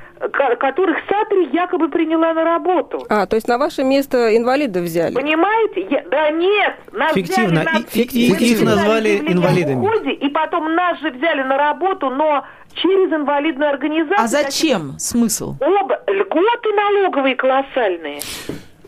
которых 0.59 0.97
Сатри 1.09 1.49
якобы 1.51 1.89
приняла 1.89 2.33
на 2.33 2.43
работу. 2.43 3.05
А, 3.09 3.25
то 3.25 3.35
есть 3.35 3.47
на 3.47 3.57
ваше 3.57 3.83
место 3.83 4.35
инвалидов 4.37 4.83
взяли? 4.83 5.15
Понимаете? 5.15 5.87
Я, 5.89 6.03
да 6.09 6.29
нет, 6.29 6.75
нас 6.91 7.13
Фиктивно. 7.13 7.61
взяли 7.61 7.73
на... 7.73 7.81
Фиктивно 7.87 8.75
назвали 8.75 9.17
инвалидами. 9.17 9.85
Уходе, 9.85 10.11
и 10.11 10.29
потом 10.29 10.75
нас 10.75 10.99
же 10.99 11.09
взяли 11.09 11.41
на 11.41 11.57
работу, 11.57 12.09
но 12.09 12.45
через 12.75 13.11
инвалидную 13.11 13.69
организацию. 13.71 14.23
А 14.23 14.27
зачем? 14.27 14.99
Смысл? 14.99 15.55
Оба 15.59 16.01
льготы 16.07 16.73
налоговые 16.73 17.35
колоссальные. 17.35 18.19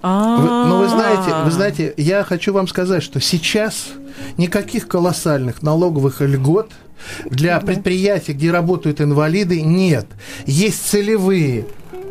Вы, 0.02 0.10
но 0.10 0.66
ну, 0.66 0.78
вы 0.80 0.88
знаете, 0.88 1.34
вы 1.46 1.52
знаете, 1.52 1.94
я 1.98 2.24
хочу 2.24 2.54
вам 2.54 2.68
сказать, 2.68 3.04
что 3.04 3.20
сейчас 3.20 3.90
никаких 4.38 4.88
колоссальных 4.88 5.62
налоговых 5.62 6.22
льгот 6.22 6.72
для 7.26 7.60
предприятий, 7.60 8.34
где 8.34 8.52
работают 8.52 9.02
инвалиды, 9.02 9.62
нет. 9.62 10.08
Есть 10.46 10.88
целевые 10.88 11.66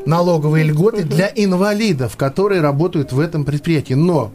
налоговые 0.06 0.64
льготы 0.64 1.04
для 1.04 1.30
инвалидов, 1.34 2.16
которые 2.16 2.60
работают 2.60 3.12
в 3.12 3.20
этом 3.20 3.44
предприятии. 3.44 3.94
Но 3.94 4.32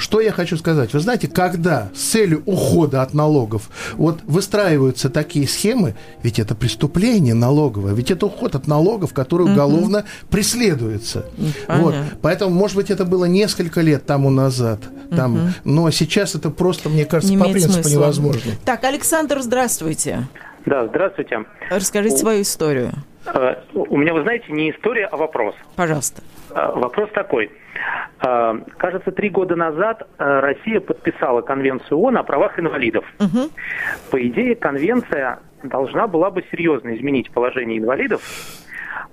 что 0.00 0.20
я 0.20 0.32
хочу 0.32 0.56
сказать? 0.56 0.92
Вы 0.92 1.00
знаете, 1.00 1.28
когда 1.28 1.90
с 1.94 2.00
целью 2.00 2.42
ухода 2.46 3.02
от 3.02 3.14
налогов 3.14 3.70
вот 3.94 4.20
выстраиваются 4.24 5.10
такие 5.10 5.46
схемы, 5.46 5.94
ведь 6.22 6.38
это 6.38 6.54
преступление 6.54 7.34
налоговое, 7.34 7.94
ведь 7.94 8.10
это 8.10 8.26
уход 8.26 8.54
от 8.54 8.66
налогов, 8.66 9.14
который 9.14 9.46
уголовно 9.46 9.98
угу. 9.98 10.06
преследуется. 10.30 11.26
Вот. 11.68 11.94
Поэтому, 12.22 12.54
может 12.54 12.76
быть, 12.76 12.90
это 12.90 13.04
было 13.04 13.26
несколько 13.26 13.80
лет 13.80 14.06
тому 14.06 14.30
назад. 14.30 14.80
Там, 15.14 15.34
угу. 15.34 15.48
Но 15.64 15.90
сейчас 15.90 16.34
это 16.34 16.50
просто, 16.50 16.88
мне 16.88 17.04
кажется, 17.04 17.32
Не 17.32 17.38
по 17.38 17.44
принципу 17.44 17.74
смысла. 17.74 17.90
невозможно. 17.90 18.52
Так, 18.64 18.84
Александр, 18.84 19.40
здравствуйте. 19.40 20.28
Да, 20.66 20.86
здравствуйте. 20.86 21.44
Расскажите 21.70 22.16
у, 22.16 22.18
свою 22.18 22.42
историю. 22.42 22.92
Э, 23.26 23.54
у 23.74 23.96
меня, 23.96 24.12
вы 24.12 24.22
знаете, 24.22 24.52
не 24.52 24.70
история, 24.70 25.06
а 25.06 25.16
вопрос. 25.16 25.54
Пожалуйста. 25.76 26.22
Э, 26.54 26.72
вопрос 26.74 27.10
такой. 27.12 27.50
Э, 28.22 28.58
кажется, 28.76 29.10
три 29.12 29.30
года 29.30 29.56
назад 29.56 30.06
э, 30.18 30.40
Россия 30.40 30.80
подписала 30.80 31.40
Конвенцию 31.42 31.98
ООН 31.98 32.18
о 32.18 32.22
правах 32.22 32.58
инвалидов. 32.58 33.04
Угу. 33.18 33.50
По 34.10 34.26
идее, 34.26 34.54
конвенция 34.56 35.40
должна 35.62 36.06
была 36.06 36.30
бы 36.30 36.44
серьезно 36.50 36.94
изменить 36.96 37.30
положение 37.30 37.78
инвалидов. 37.78 38.22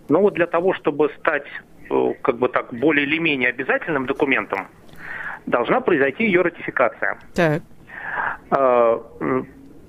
Но 0.10 0.22
вот 0.22 0.34
для 0.34 0.48
того, 0.48 0.74
чтобы 0.74 1.10
стать 1.20 1.46
э, 1.90 2.14
как 2.22 2.38
бы 2.38 2.50
так 2.50 2.74
более 2.74 3.06
или 3.06 3.18
менее 3.18 3.50
обязательным 3.50 4.06
документом, 4.06 4.68
должна 5.46 5.82
произойти 5.82 6.26
ее 6.26 6.42
ратификация. 6.42 7.18
Так. 7.34 7.62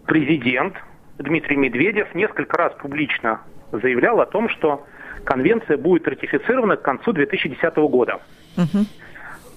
Президент 0.07 0.75
Дмитрий 1.19 1.57
Медведев 1.57 2.15
несколько 2.15 2.57
раз 2.57 2.73
публично 2.75 3.41
заявлял 3.73 4.21
о 4.21 4.27
том, 4.27 4.49
что 4.49 4.87
конвенция 5.25 5.77
будет 5.77 6.07
ратифицирована 6.09 6.77
к 6.77 6.83
концу 6.83 7.13
2010 7.13 7.77
года. 7.77 8.21
Угу. 8.57 8.85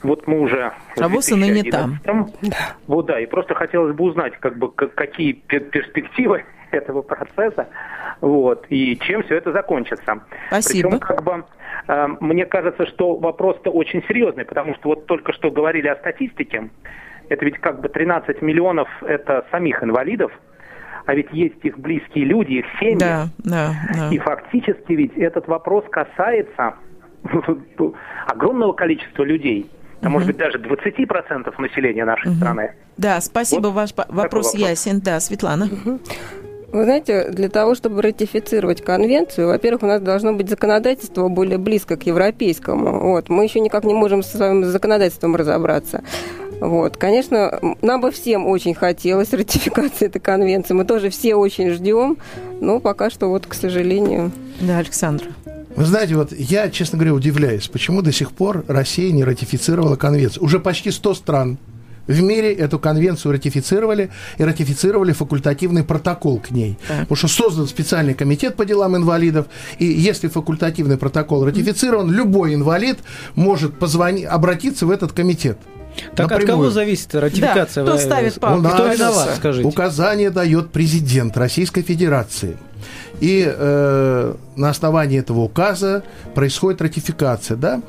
Вот 0.04 0.28
мы 0.28 0.40
уже... 0.40 0.72
А 1.00 1.08
вот 1.08 1.28
и 1.30 1.36
не 1.36 1.70
там. 1.70 2.00
Вот 2.88 3.06
да, 3.06 3.20
и 3.20 3.26
просто 3.26 3.54
хотелось 3.54 3.96
бы 3.96 4.06
узнать, 4.06 4.34
как 4.40 4.58
бы, 4.58 4.72
какие 4.72 5.34
перспективы 5.34 6.46
этого 6.72 7.02
процесса, 7.02 7.68
вот, 8.20 8.66
и 8.70 8.98
чем 8.98 9.24
все 9.24 9.36
это 9.36 9.52
закончится. 9.52 10.22
Спасибо. 10.48 10.90
Причем, 10.90 11.00
как 11.00 11.24
бы, 11.24 11.44
э, 11.88 12.08
мне 12.20 12.46
кажется, 12.46 12.86
что 12.88 13.16
вопрос-то 13.16 13.72
очень 13.72 14.04
серьезный, 14.08 14.46
потому 14.46 14.76
что 14.76 14.90
вот 14.90 15.06
только 15.06 15.34
что 15.34 15.52
говорили 15.52 15.88
о 15.88 15.96
статистике, 15.98 16.70
это 17.30 17.46
ведь 17.46 17.60
как 17.60 17.82
бы 17.82 17.90
13 17.90 18.42
миллионов 18.42 18.90
это 19.04 19.46
самих 19.52 19.84
инвалидов, 19.84 20.32
а 21.12 21.14
ведь 21.14 21.28
есть 21.34 21.58
их 21.64 21.78
близкие 21.78 22.24
люди, 22.24 22.54
их 22.54 22.66
семьи. 22.80 22.98
Да, 22.98 23.28
да, 23.40 23.74
да. 23.94 24.10
И 24.12 24.18
фактически 24.18 24.94
ведь 24.94 25.12
этот 25.18 25.46
вопрос 25.50 25.84
касается 25.92 26.76
огромного 28.28 28.72
количества 28.72 29.24
людей. 29.24 29.70
А 30.02 30.06
угу. 30.06 30.14
может 30.14 30.28
быть 30.28 30.38
даже 30.38 30.58
20% 30.58 31.54
населения 31.62 32.06
нашей 32.06 32.30
угу. 32.30 32.38
страны. 32.38 32.76
Да, 32.96 33.20
спасибо, 33.20 33.68
вот 33.68 33.74
ваш 33.74 33.90
вопрос, 33.98 34.16
вопрос 34.16 34.56
ясен. 34.56 35.02
Да, 35.02 35.20
Светлана. 35.20 35.66
Угу. 35.66 36.00
Вы 36.72 36.84
знаете, 36.86 37.30
для 37.30 37.50
того, 37.50 37.76
чтобы 37.76 38.02
ратифицировать 38.02 38.82
конвенцию, 38.82 39.48
во-первых, 39.48 39.84
у 39.84 39.88
нас 39.88 40.02
должно 40.02 40.32
быть 40.32 40.50
законодательство 40.50 41.28
более 41.28 41.58
близко 41.58 41.98
к 41.98 42.04
европейскому. 42.04 43.02
Вот. 43.02 43.28
Мы 43.28 43.44
еще 43.44 43.60
никак 43.60 43.84
не 43.84 43.94
можем 43.94 44.24
с 44.24 44.32
своим 44.32 44.64
законодательством 44.64 45.36
разобраться. 45.36 46.06
Вот. 46.62 46.96
Конечно, 46.96 47.60
нам 47.82 48.02
бы 48.02 48.12
всем 48.12 48.46
очень 48.46 48.76
хотелось 48.76 49.34
ратификации 49.34 50.06
этой 50.06 50.20
конвенции. 50.22 50.74
Мы 50.74 50.86
тоже 50.86 51.10
все 51.10 51.36
очень 51.36 51.72
ждем, 51.72 52.18
но 52.62 52.80
пока 52.80 53.10
что 53.10 53.28
вот, 53.28 53.48
к 53.48 53.54
сожалению. 53.56 54.32
Да, 54.62 54.78
Александр. 54.78 55.26
Вы 55.76 55.86
знаете, 55.86 56.16
вот 56.16 56.32
я, 56.34 56.70
честно 56.70 57.00
говоря, 57.00 57.16
удивляюсь, 57.16 57.68
почему 57.68 58.02
до 58.02 58.12
сих 58.12 58.32
пор 58.32 58.64
Россия 58.68 59.12
не 59.12 59.24
ратифицировала 59.24 59.96
конвенцию. 59.96 60.44
Уже 60.44 60.60
почти 60.60 60.92
100 60.92 61.14
стран 61.16 61.58
в 62.06 62.22
мире 62.22 62.54
эту 62.54 62.78
конвенцию 62.78 63.32
ратифицировали 63.32 64.12
и 64.38 64.44
ратифицировали 64.44 65.14
факультативный 65.14 65.84
протокол 65.84 66.40
к 66.40 66.52
ней. 66.52 66.78
Так. 66.88 67.02
Потому 67.02 67.16
что 67.16 67.28
создан 67.28 67.68
специальный 67.68 68.14
комитет 68.14 68.56
по 68.56 68.66
делам 68.66 68.96
инвалидов, 68.96 69.48
и 69.80 69.86
если 69.86 70.28
факультативный 70.28 70.98
протокол 70.98 71.44
ратифицирован, 71.44 72.12
любой 72.12 72.54
инвалид 72.54 73.00
может 73.34 73.80
позвонить, 73.80 74.26
обратиться 74.26 74.86
в 74.86 74.92
этот 74.92 75.14
комитет. 75.14 75.58
Так 76.16 76.30
напрямую. 76.30 76.44
от 76.44 76.46
кого 76.46 76.70
зависит 76.70 77.14
ратификация? 77.16 77.84
Да, 77.84 77.92
кто 77.92 78.00
ставит 78.00 78.40
палку? 78.40 78.68
Кто 78.68 78.88
виноват, 78.88 79.36
скажите? 79.38 79.68
Указание 79.68 80.30
дает 80.30 80.72
президент 80.72 81.38
Российской 81.38 81.82
Федерации. 81.82 82.58
И 83.20 83.46
э, 83.46 84.34
на 84.56 84.70
основании 84.70 85.20
этого 85.20 85.42
указа 85.42 86.04
происходит 86.34 86.82
ратификация, 86.82 87.58
да? 87.58 87.82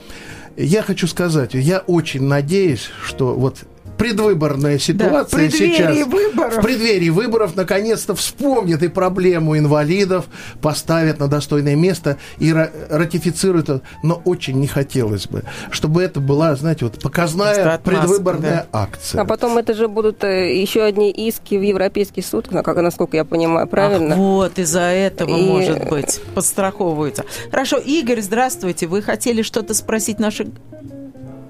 Я 0.57 0.83
хочу 0.83 1.07
сказать, 1.07 1.55
я 1.55 1.79
очень 1.79 2.25
надеюсь, 2.25 2.91
что 3.07 3.35
вот 3.35 3.59
предвыборная 4.03 4.79
ситуация 4.81 5.49
да, 5.49 5.49
в 5.49 5.57
сейчас. 5.57 6.07
Выборов. 6.07 6.57
В 6.57 6.61
преддверии 6.61 7.09
выборов 7.09 7.55
наконец-то 7.55 8.17
вспомнят 8.17 8.83
и 8.83 8.89
проблему 8.89 9.57
инвалидов, 9.57 10.25
поставят 10.61 11.21
на 11.21 11.29
достойное 11.29 11.77
место 11.77 12.17
и 12.39 12.53
ратифицируют. 12.53 13.71
Но 14.03 14.21
очень 14.25 14.59
не 14.59 14.67
хотелось 14.67 15.29
бы, 15.29 15.45
чтобы 15.71 16.03
это 16.03 16.19
была, 16.19 16.57
знаете, 16.57 16.87
вот 16.87 17.01
показная 17.01 17.79
предвыборная 17.79 18.67
да. 18.73 18.81
акция. 18.81 19.21
А 19.21 19.25
потом 19.25 19.57
это 19.57 19.73
же 19.73 19.87
будут 19.87 20.25
э, 20.25 20.61
еще 20.61 20.83
одни 20.83 21.13
иски 21.13 21.55
в 21.55 21.63
Европейский 21.63 22.23
суд, 22.23 22.49
как, 22.49 22.77
насколько 22.77 23.17
я 23.17 23.25
понимаю, 23.25 23.69
правильно? 23.69 24.15
Ах, 24.15 24.19
вот, 24.19 24.59
из-за 24.59 24.81
этого, 24.81 25.29
и... 25.29 25.47
может 25.47 25.89
быть, 25.89 26.21
подстраховываются. 26.35 27.25
Хорошо, 27.53 27.79
Игорь, 27.79 28.21
здравствуйте. 28.21 28.89
Вы 28.89 29.01
хотели 29.01 29.43
что-то 29.43 29.75
спросить 29.75 30.19
наших 30.19 30.49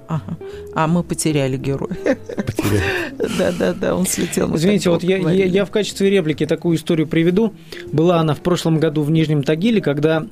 Ага. 0.07 0.37
А 0.73 0.87
мы 0.87 1.03
потеряли 1.03 1.57
героя. 1.57 1.95
Потеряли. 2.45 2.83
Да, 3.37 3.51
да, 3.51 3.73
да, 3.73 3.95
он 3.95 4.05
слетел. 4.05 4.55
Извините, 4.55 4.89
вот 4.89 5.03
я, 5.03 5.17
я, 5.17 5.45
я 5.45 5.65
в 5.65 5.71
качестве 5.71 6.09
реплики 6.09 6.45
такую 6.45 6.77
историю 6.77 7.07
приведу. 7.07 7.53
Была 7.91 8.19
она 8.19 8.33
в 8.35 8.41
прошлом 8.41 8.79
году 8.79 9.01
в 9.01 9.11
Нижнем 9.11 9.43
Тагиле, 9.43 9.81
когда 9.81 10.27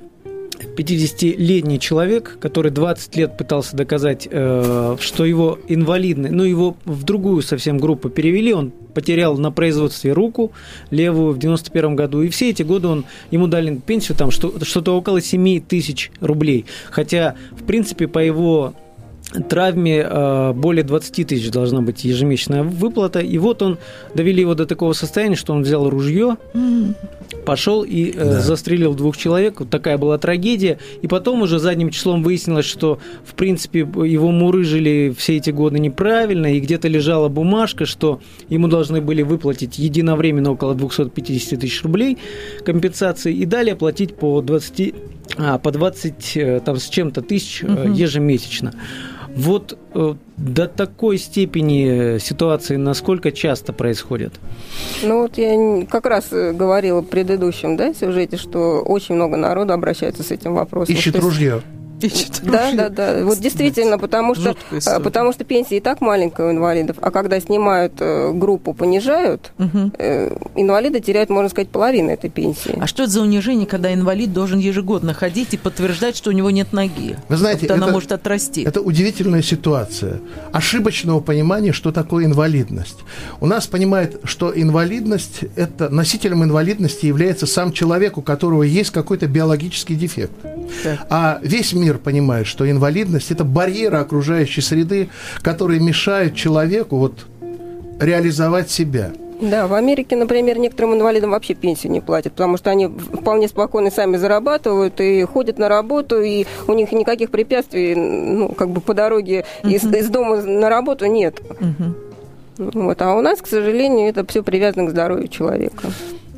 50-летний 0.66 1.80
человек, 1.80 2.38
который 2.40 2.72
20 2.72 3.16
лет 3.16 3.38
пытался 3.38 3.76
доказать, 3.76 4.28
э, 4.30 4.98
что 5.00 5.26
его 5.26 5.60
инвалидный, 5.68 6.30
ну 6.30 6.44
его 6.44 6.78
в 6.86 7.04
другую 7.04 7.42
совсем 7.42 7.78
группу 7.78 8.10
перевели, 8.10 8.54
он 8.54 8.72
потерял 8.94 9.38
на 9.38 9.52
производстве 9.52 10.14
руку 10.14 10.52
левую 10.90 11.34
в 11.34 11.40
91 11.40 11.96
году, 11.96 12.22
и 12.22 12.30
все 12.30 12.50
эти 12.50 12.64
годы 12.64 12.88
он, 12.88 13.06
ему 13.32 13.48
дали 13.48 13.76
пенсию 13.78 14.18
там 14.18 14.32
что, 14.32 14.64
что-то 14.64 14.96
около 14.96 15.22
7 15.22 15.62
тысяч 15.62 16.12
рублей. 16.20 16.66
Хотя, 16.90 17.36
в 17.52 17.64
принципе, 17.64 18.08
по 18.08 18.20
его 18.20 18.74
травме 19.32 20.06
э, 20.08 20.54
более 20.54 20.84
20 20.84 21.28
тысяч 21.28 21.50
должна 21.52 21.82
быть 21.82 22.04
ежемесячная 22.04 22.64
выплата. 22.64 23.20
И 23.20 23.38
вот 23.38 23.62
он, 23.62 23.78
довели 24.14 24.42
его 24.42 24.56
до 24.56 24.66
такого 24.66 24.94
состояния, 24.94 25.36
что 25.36 25.54
он 25.54 25.64
взял 25.64 25.90
ружье, 25.90 26.38
пошел 27.46 27.84
и 27.84 28.12
э, 28.12 28.18
да. 28.18 28.42
застрелил 28.42 28.94
двух 28.94 29.18
человек. 29.18 29.60
Вот 29.60 29.70
такая 29.70 29.98
была 29.98 30.18
трагедия. 30.18 30.80
И 31.02 31.08
потом 31.08 31.42
уже 31.42 31.60
задним 31.60 31.90
числом 31.90 32.24
выяснилось, 32.24 32.66
что, 32.66 33.00
в 33.24 33.34
принципе, 33.36 33.80
его 33.80 34.32
мурыжили 34.32 35.14
все 35.18 35.38
эти 35.38 35.50
годы 35.50 35.80
неправильно, 35.80 36.54
и 36.54 36.60
где-то 36.60 36.88
лежала 36.88 37.30
бумажка, 37.30 37.86
что 37.86 38.20
ему 38.50 38.68
должны 38.68 39.02
были 39.02 39.22
выплатить 39.22 39.80
единовременно 39.80 40.52
около 40.52 40.76
250 40.76 41.60
тысяч 41.60 41.84
рублей 41.84 42.18
компенсации, 42.66 43.34
и 43.34 43.46
далее 43.46 43.76
платить 43.76 44.16
по 44.16 44.42
20 44.42 44.94
а, 45.38 45.58
по 45.58 45.72
20 45.72 46.38
э, 46.38 46.60
там, 46.60 46.78
с 46.78 46.90
чем-то 46.90 47.22
тысяч 47.22 47.64
угу. 47.64 47.94
ежемесячно. 47.94 48.74
Вот 49.36 49.78
э, 49.94 50.14
до 50.38 50.68
такой 50.68 51.18
степени 51.18 52.18
ситуации 52.20 52.76
насколько 52.76 53.32
часто 53.32 53.74
происходит? 53.74 54.34
Ну 55.04 55.24
вот 55.24 55.38
я 55.38 55.86
как 55.86 56.06
раз 56.06 56.32
э, 56.32 56.54
говорила 56.54 57.02
в 57.02 57.06
предыдущем 57.06 57.78
да, 57.78 57.94
сюжете, 57.94 58.38
что 58.38 58.82
очень 58.82 59.16
много 59.16 59.38
народу 59.38 59.74
обращается 59.74 60.24
с 60.24 60.32
этим 60.32 60.54
вопросом. 60.54 60.94
Ищет 60.96 61.16
ружье 61.18 61.62
ищет. 62.04 62.42
Да, 62.44 62.72
да, 62.74 62.90
да. 62.90 63.24
Вот 63.24 63.40
действительно, 63.40 63.98
потому 63.98 64.36
что, 64.36 64.56
а, 64.86 65.00
потому 65.00 65.34
что 65.34 65.44
пенсия 65.44 65.78
и 65.78 65.80
так 65.80 66.02
маленькая 66.02 66.48
у 66.48 66.52
инвалидов, 66.52 66.98
а 67.02 67.12
когда 67.12 67.40
снимают 67.40 67.94
э, 68.00 68.32
группу, 68.34 68.74
понижают, 68.74 69.52
угу. 69.58 69.92
инвалиды 70.56 71.00
теряют, 71.00 71.30
можно 71.30 71.50
сказать, 71.50 71.70
половину 71.70 72.10
этой 72.10 72.30
пенсии. 72.30 72.78
А 72.80 72.88
что 72.88 73.04
это 73.04 73.12
за 73.12 73.22
унижение, 73.22 73.68
когда 73.68 73.94
инвалид 73.94 74.34
должен 74.34 74.60
ежегодно 74.60 75.14
ходить 75.14 75.54
и 75.54 75.58
подтверждать, 75.58 76.16
что 76.16 76.30
у 76.30 76.34
него 76.34 76.50
нет 76.52 76.74
ноги? 76.74 77.16
Вы 77.30 77.38
знаете, 77.38 77.66
это, 77.66 77.76
она 77.76 77.88
может 77.88 78.12
отрасти. 78.12 78.64
Это 78.64 78.82
удивительная 78.82 79.42
ситуация 79.42 80.20
ошибочного 80.52 81.20
понимания, 81.20 81.72
что 81.72 81.92
такое 81.92 82.26
инвалидность. 82.26 82.98
У 83.40 83.46
нас 83.46 83.68
понимают, 83.68 84.20
что 84.24 84.52
инвалидность– 84.54 85.42
это 85.56 85.90
носителем 85.90 86.44
инвалидности 86.44 87.06
является 87.06 87.46
сам 87.46 87.72
человек, 87.72 88.18
у 88.18 88.22
которого 88.22 88.64
есть 88.64 88.92
какой-то 88.92 89.28
биологический 89.28 89.96
дефект. 89.96 90.34
Так. 90.84 91.00
А 91.10 91.40
весь 91.42 91.74
мир 91.74 91.91
мир 91.92 91.98
понимает, 92.00 92.48
что 92.48 92.70
инвалидность– 92.70 93.32
это 93.32 93.44
барьеры 93.44 93.98
окружающей 93.98 94.62
среды, 94.62 95.10
которые 95.42 95.80
мешают 95.80 96.36
человеку 96.36 96.98
вот 96.98 97.26
реализовать 98.00 98.70
себя. 98.70 99.12
Да, 99.42 99.68
в 99.68 99.74
Америке, 99.74 100.16
например, 100.16 100.60
некоторым 100.60 100.94
инвалидам 100.94 101.32
вообще 101.32 101.56
пенсию 101.56 101.92
не 101.92 102.00
платят, 102.00 102.34
потому 102.34 102.58
что 102.58 102.70
они 102.70 102.88
вполне 102.88 103.48
спокойно 103.48 103.90
сами 103.90 104.18
зарабатывают 104.18 105.02
и 105.02 105.24
ходят 105.24 105.58
на 105.58 105.68
работу, 105.68 106.22
и 106.22 106.46
у 106.68 106.74
них 106.74 106.92
никаких 106.92 107.32
препятствий, 107.32 107.96
ну, 107.96 108.50
как 108.50 108.70
бы 108.70 108.82
по 108.82 108.94
дороге 108.94 109.46
uh-huh. 109.64 109.74
из, 109.74 109.84
из 109.84 110.10
дома 110.10 110.42
на 110.44 110.70
работу 110.70 111.08
нет. 111.08 111.42
Uh-huh. 111.42 112.72
Вот. 112.74 113.02
А 113.02 113.16
у 113.16 113.22
нас, 113.22 113.42
к 113.42 113.48
сожалению, 113.48 114.10
это 114.10 114.26
все 114.28 114.44
привязано 114.44 114.86
к 114.86 114.92
здоровью 114.92 115.28
человека. 115.28 115.88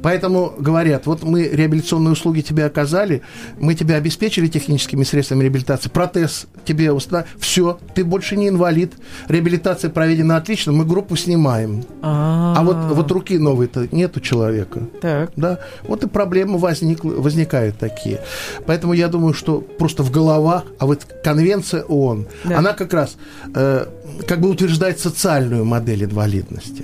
Поэтому 0.03 0.53
говорят, 0.59 1.05
вот 1.05 1.23
мы 1.23 1.47
реабилитационные 1.47 2.11
услуги 2.11 2.41
тебе 2.41 2.65
оказали, 2.65 3.21
мы 3.57 3.73
тебя 3.73 3.95
обеспечили 3.95 4.47
техническими 4.47 5.03
средствами 5.03 5.43
реабилитации, 5.43 5.89
протез 5.89 6.45
тебе 6.65 6.91
установили, 6.91 7.31
все, 7.39 7.79
ты 7.95 8.03
больше 8.03 8.35
не 8.35 8.49
инвалид, 8.49 8.93
реабилитация 9.29 9.89
проведена 9.89 10.35
отлично, 10.35 10.73
мы 10.73 10.85
группу 10.85 11.15
снимаем. 11.15 11.85
А, 12.01 12.55
-а, 12.57 12.65
вот, 12.65 12.95
вот 12.95 13.11
руки 13.11 13.37
новой-то 13.37 13.87
нет 13.91 14.17
у 14.17 14.19
человека. 14.19 14.81
Так. 15.01 15.31
Да, 15.37 15.59
вот 15.87 16.03
и 16.03 16.07
проблемы 16.07 16.57
возник, 16.57 17.03
возникают 17.03 17.77
такие. 17.77 18.19
Поэтому 18.65 18.93
я 18.93 19.07
думаю, 19.07 19.33
что 19.33 19.61
просто 19.61 20.03
в 20.03 20.11
головах, 20.11 20.63
а 20.79 20.85
вот 20.85 21.05
конвенция 21.23 21.83
ООН, 21.83 22.27
да. 22.43 22.57
она 22.57 22.73
как 22.73 22.93
раз 22.93 23.15
э, 23.55 23.85
как 24.27 24.41
бы 24.41 24.49
утверждает 24.49 24.99
социальную 24.99 25.63
модель 25.63 26.03
инвалидности. 26.03 26.83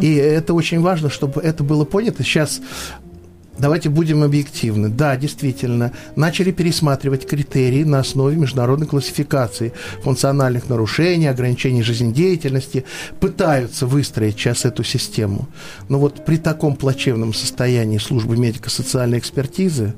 И 0.00 0.14
это 0.14 0.54
очень 0.54 0.80
важно, 0.80 1.10
чтобы 1.10 1.40
это 1.40 1.64
было 1.64 1.84
понято. 1.84 2.22
Сейчас 2.22 2.60
Давайте 3.60 3.90
будем 3.90 4.22
объективны. 4.22 4.88
Да, 4.88 5.16
действительно, 5.16 5.92
начали 6.16 6.50
пересматривать 6.50 7.26
критерии 7.26 7.84
на 7.84 7.98
основе 7.98 8.34
международной 8.36 8.86
классификации 8.86 9.74
функциональных 10.02 10.70
нарушений, 10.70 11.26
ограничений 11.26 11.82
жизнедеятельности, 11.82 12.86
пытаются 13.20 13.86
выстроить 13.86 14.38
сейчас 14.38 14.64
эту 14.64 14.82
систему. 14.82 15.46
Но 15.90 15.98
вот 15.98 16.24
при 16.24 16.38
таком 16.38 16.74
плачевном 16.74 17.34
состоянии 17.34 17.98
службы 17.98 18.38
медико-социальной 18.38 19.18
экспертизы, 19.18 19.92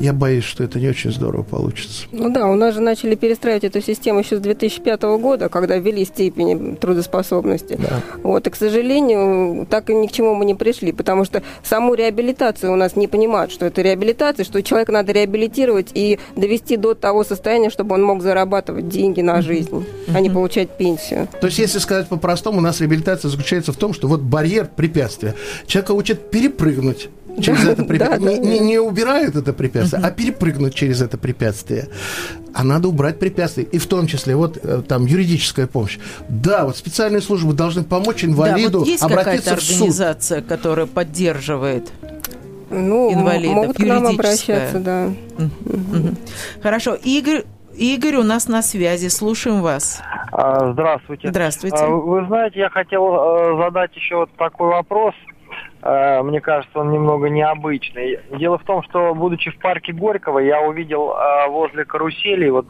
я 0.00 0.12
боюсь, 0.12 0.44
что 0.44 0.64
это 0.64 0.78
не 0.78 0.88
очень 0.88 1.12
здорово 1.12 1.42
получится. 1.42 2.06
Ну 2.12 2.30
да, 2.32 2.46
у 2.46 2.54
нас 2.54 2.74
же 2.74 2.80
начали 2.80 3.14
перестраивать 3.14 3.64
эту 3.64 3.80
систему 3.80 4.20
еще 4.20 4.36
с 4.36 4.40
2005 4.40 5.02
года, 5.20 5.48
когда 5.48 5.76
ввели 5.76 6.04
степени 6.04 6.74
трудоспособности. 6.76 7.78
Да. 7.78 8.00
Вот, 8.22 8.46
и, 8.46 8.50
к 8.50 8.56
сожалению, 8.56 9.66
так 9.66 9.90
и 9.90 9.94
ни 9.94 10.06
к 10.06 10.12
чему 10.12 10.34
мы 10.34 10.44
не 10.44 10.54
пришли, 10.54 10.92
потому 10.92 11.24
что 11.24 11.42
саму 11.62 11.94
реабилитацию 11.94 12.72
у 12.72 12.76
нас 12.76 12.96
не 12.96 13.08
понимают, 13.08 13.52
что 13.52 13.66
это 13.66 13.82
реабилитация, 13.82 14.44
что 14.44 14.62
человека 14.62 14.92
надо 14.92 15.12
реабилитировать 15.12 15.90
и 15.94 16.18
довести 16.36 16.76
до 16.76 16.94
того 16.94 17.24
состояния, 17.24 17.70
чтобы 17.70 17.94
он 17.94 18.02
мог 18.02 18.22
зарабатывать 18.22 18.88
деньги 18.88 19.20
на 19.20 19.42
жизнь, 19.42 19.70
mm-hmm. 19.70 20.12
а 20.14 20.20
не 20.20 20.30
получать 20.30 20.70
пенсию. 20.76 21.28
То 21.40 21.46
есть, 21.46 21.58
если 21.58 21.78
сказать 21.78 22.08
по-простому, 22.08 22.58
у 22.58 22.60
нас 22.62 22.80
реабилитация 22.80 23.28
заключается 23.30 23.72
в 23.72 23.76
том, 23.76 23.92
что 23.92 24.08
вот 24.08 24.20
барьер, 24.20 24.68
препятствие. 24.74 25.34
Человека 25.66 25.92
учат 25.92 26.30
перепрыгнуть 26.30 27.08
через 27.40 27.64
это 27.66 27.84
препятствие. 27.84 28.38
Не, 28.38 28.58
не 28.58 28.78
убирают 28.78 29.36
это 29.36 29.52
препятствие, 29.52 30.02
а 30.04 30.10
перепрыгнуть 30.10 30.74
через 30.74 31.02
это 31.02 31.18
препятствие. 31.18 31.88
А 32.54 32.64
надо 32.64 32.88
убрать 32.88 33.18
препятствия. 33.18 33.64
И 33.64 33.78
в 33.78 33.86
том 33.86 34.06
числе 34.06 34.34
вот 34.36 34.58
э, 34.62 34.82
там 34.86 35.06
юридическая 35.06 35.66
помощь. 35.66 35.98
Да, 36.28 36.64
вот 36.64 36.76
специальные 36.76 37.20
службы 37.20 37.52
должны 37.52 37.84
помочь 37.84 38.24
инвалиду 38.24 38.70
да, 38.70 38.78
вот 38.78 38.88
есть 38.88 39.02
обратиться 39.02 39.56
в 39.56 39.62
суд. 39.62 39.76
организация, 39.76 40.42
которая 40.42 40.86
поддерживает 40.86 41.92
ну, 42.70 43.12
инвалидов, 43.12 43.54
могут 43.54 43.76
к 43.76 43.80
нам 43.80 44.06
обращаться, 44.06 44.78
да. 44.78 45.10
Хорошо. 46.62 46.94
Игорь, 46.94 47.44
Игорь 47.78 48.16
у 48.16 48.22
нас 48.24 48.48
на 48.48 48.62
связи. 48.62 49.08
Слушаем 49.08 49.62
вас. 49.62 50.02
А, 50.32 50.72
здравствуйте. 50.72 51.28
Здравствуйте. 51.28 51.76
А, 51.76 51.86
вы 51.88 52.26
знаете, 52.26 52.58
я 52.60 52.70
хотел 52.70 53.04
э, 53.04 53.56
задать 53.62 53.94
еще 53.94 54.16
вот 54.16 54.30
такой 54.36 54.68
вопрос. 54.68 55.14
Э, 55.82 56.22
мне 56.22 56.40
кажется, 56.40 56.78
он 56.80 56.90
немного 56.90 57.28
необычный. 57.28 58.18
Дело 58.36 58.58
в 58.58 58.64
том, 58.64 58.82
что, 58.82 59.14
будучи 59.14 59.50
в 59.50 59.58
парке 59.58 59.92
Горького, 59.92 60.40
я 60.40 60.60
увидел 60.60 61.12
э, 61.12 61.48
возле 61.48 61.84
карусели 61.84 62.48
вот 62.48 62.66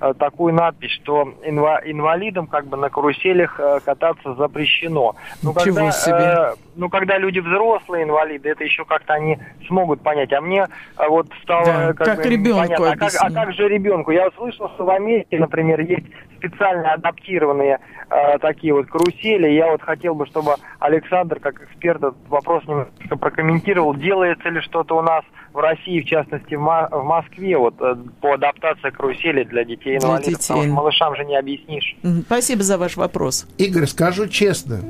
э, 0.00 0.14
такую 0.18 0.54
надпись, 0.54 0.92
что 0.92 1.34
инвалидам 1.44 2.46
как 2.46 2.66
бы 2.66 2.76
на 2.76 2.88
каруселях 2.88 3.60
кататься 3.84 4.34
запрещено. 4.34 5.16
Но 5.42 5.50
Ничего 5.50 5.76
когда, 5.76 5.90
себе. 5.92 6.62
Ну, 6.76 6.88
когда 6.88 7.18
люди 7.18 7.40
взрослые 7.40 8.04
инвалиды, 8.04 8.48
это 8.50 8.64
еще 8.64 8.84
как-то 8.84 9.14
они 9.14 9.38
смогут 9.66 10.00
понять. 10.02 10.32
А 10.32 10.40
мне 10.40 10.66
вот 10.96 11.26
стало 11.42 11.64
да, 11.66 11.92
как, 11.94 12.06
как 12.06 12.16
бы, 12.18 12.30
ребенку 12.30 12.84
а 12.84 12.96
как, 12.96 13.12
а 13.18 13.30
как 13.30 13.52
же 13.52 13.68
ребенку? 13.68 14.10
Я 14.10 14.28
услышал, 14.28 14.68
что 14.70 14.84
в 14.84 14.90
Америке, 14.90 15.38
например, 15.38 15.80
есть 15.80 16.06
специально 16.42 16.92
адаптированные 16.92 17.78
э, 18.10 18.38
такие 18.38 18.74
вот 18.74 18.86
карусели. 18.86 19.50
Я 19.50 19.70
вот 19.70 19.82
хотел 19.82 20.14
бы, 20.14 20.26
чтобы 20.26 20.54
Александр, 20.80 21.38
как 21.38 21.62
эксперт, 21.62 21.98
этот 21.98 22.16
вопрос 22.28 22.51
немножко 22.60 23.16
прокомментировал. 23.16 23.94
Делается 23.94 24.48
ли 24.48 24.60
что-то 24.60 24.96
у 24.96 25.02
нас 25.02 25.24
в 25.52 25.58
России, 25.58 26.00
в 26.00 26.06
частности 26.06 26.54
в, 26.54 27.02
Москве, 27.04 27.56
вот 27.58 27.74
э, 27.80 27.94
по 28.20 28.34
адаптации 28.34 28.90
карусели 28.90 29.44
для 29.44 29.64
детей 29.64 29.96
инвалидов? 29.96 30.24
Для 30.24 30.32
детей. 30.34 30.48
Потому 30.48 30.62
что 30.62 30.72
малышам 30.72 31.16
же 31.16 31.24
не 31.24 31.36
объяснишь. 31.36 31.96
Спасибо 32.26 32.62
за 32.62 32.78
ваш 32.78 32.96
вопрос. 32.96 33.46
Игорь, 33.58 33.86
скажу 33.86 34.26
честно, 34.28 34.80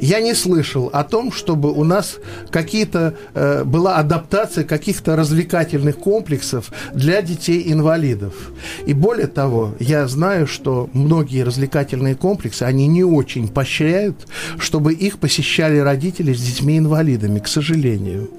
я 0.00 0.20
не 0.20 0.34
слышал 0.34 0.90
о 0.92 1.04
том, 1.04 1.32
чтобы 1.32 1.72
у 1.72 1.84
нас 1.84 2.18
какие-то 2.50 3.16
э, 3.34 3.64
была 3.64 3.96
адаптация 3.96 4.64
каких-то 4.64 5.16
развлекательных 5.16 5.98
комплексов 5.98 6.72
для 6.94 7.20
детей-инвалидов. 7.22 8.34
И 8.86 8.94
более 8.94 9.26
того, 9.26 9.74
я 9.80 10.06
знаю, 10.06 10.46
что 10.46 10.88
многие 10.92 11.42
развлекательные 11.42 12.14
комплексы, 12.14 12.62
они 12.62 12.86
не 12.86 13.04
очень 13.04 13.48
поощряют, 13.48 14.28
чтобы 14.58 14.92
их 14.92 15.18
посещали 15.18 15.78
родители 15.78 16.32
с 16.32 16.40
детьми-инвалидами, 16.40 17.38
к 17.38 17.48
сожалению. 17.48 18.30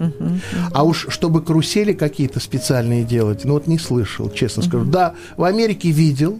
А 0.73 0.83
уж 0.83 1.07
чтобы 1.09 1.41
карусели 1.73 1.93
какие-то 1.93 2.39
специальные 2.39 3.03
делать, 3.03 3.45
ну 3.45 3.53
вот 3.53 3.67
не 3.67 3.79
слышал, 3.79 4.29
честно 4.29 4.63
скажу. 4.63 4.85
Да, 4.85 5.13
в 5.37 5.43
Америке 5.43 5.89
видел, 5.91 6.39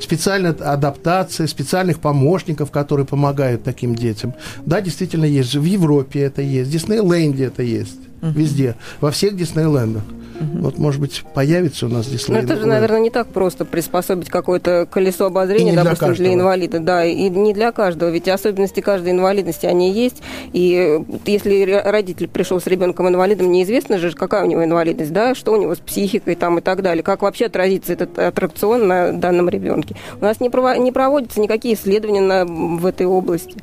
специальная 0.00 0.52
адаптация, 0.52 1.46
специальных 1.46 2.00
помощников, 2.00 2.70
которые 2.70 3.06
помогают 3.06 3.62
таким 3.62 3.94
детям. 3.94 4.34
Да, 4.66 4.80
действительно 4.80 5.24
есть. 5.24 5.54
В 5.54 5.64
Европе 5.64 6.20
это 6.20 6.42
есть, 6.42 6.70
в 6.70 6.72
Диснейленде 6.72 7.44
это 7.44 7.62
есть. 7.62 7.98
Везде, 8.22 8.76
во 9.00 9.10
всех 9.10 9.36
Диснейлендах. 9.36 10.02
Угу. 10.40 10.62
Вот, 10.62 10.78
может 10.78 11.00
быть, 11.00 11.22
появится 11.34 11.86
у 11.86 11.88
нас 11.88 12.06
здесь... 12.06 12.26
Но 12.26 12.38
это 12.38 12.56
же, 12.56 12.66
наверное, 12.66 13.00
не 13.00 13.10
так 13.10 13.28
просто 13.28 13.64
приспособить 13.64 14.28
какое-то 14.28 14.88
колесо 14.90 15.26
обозрения, 15.26 15.74
допустим, 15.74 16.14
для, 16.14 16.16
для 16.16 16.34
инвалида. 16.34 16.80
Да, 16.80 17.04
и 17.04 17.28
не 17.28 17.52
для 17.52 17.70
каждого, 17.70 18.10
ведь 18.10 18.28
особенности 18.28 18.80
каждой 18.80 19.12
инвалидности, 19.12 19.66
они 19.66 19.92
есть. 19.92 20.22
И 20.52 21.00
если 21.26 21.82
родитель 21.84 22.28
пришел 22.28 22.60
с 22.60 22.66
ребенком-инвалидом, 22.66 23.52
неизвестно 23.52 23.98
же, 23.98 24.12
какая 24.12 24.44
у 24.44 24.46
него 24.46 24.64
инвалидность, 24.64 25.12
да, 25.12 25.34
что 25.34 25.52
у 25.52 25.56
него 25.56 25.74
с 25.74 25.78
психикой 25.78 26.34
там 26.34 26.58
и 26.58 26.60
так 26.60 26.82
далее, 26.82 27.02
как 27.02 27.22
вообще 27.22 27.46
отразится 27.46 27.92
этот 27.92 28.18
аттракцион 28.18 28.86
на 28.88 29.12
данном 29.12 29.48
ребенке. 29.48 29.96
У 30.20 30.24
нас 30.24 30.40
не, 30.40 30.48
прово- 30.48 30.78
не 30.78 30.92
проводятся 30.92 31.40
никакие 31.40 31.74
исследования 31.74 32.20
на, 32.20 32.44
в 32.44 32.86
этой 32.86 33.06
области. 33.06 33.56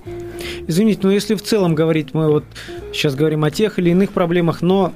Извините, 0.67 1.01
но 1.03 1.11
если 1.11 1.35
в 1.35 1.41
целом 1.41 1.75
говорить, 1.75 2.13
мы 2.13 2.31
вот 2.31 2.45
сейчас 2.93 3.15
говорим 3.15 3.43
о 3.43 3.51
тех 3.51 3.79
или 3.79 3.89
иных 3.89 4.11
проблемах, 4.11 4.48
но 4.61 4.93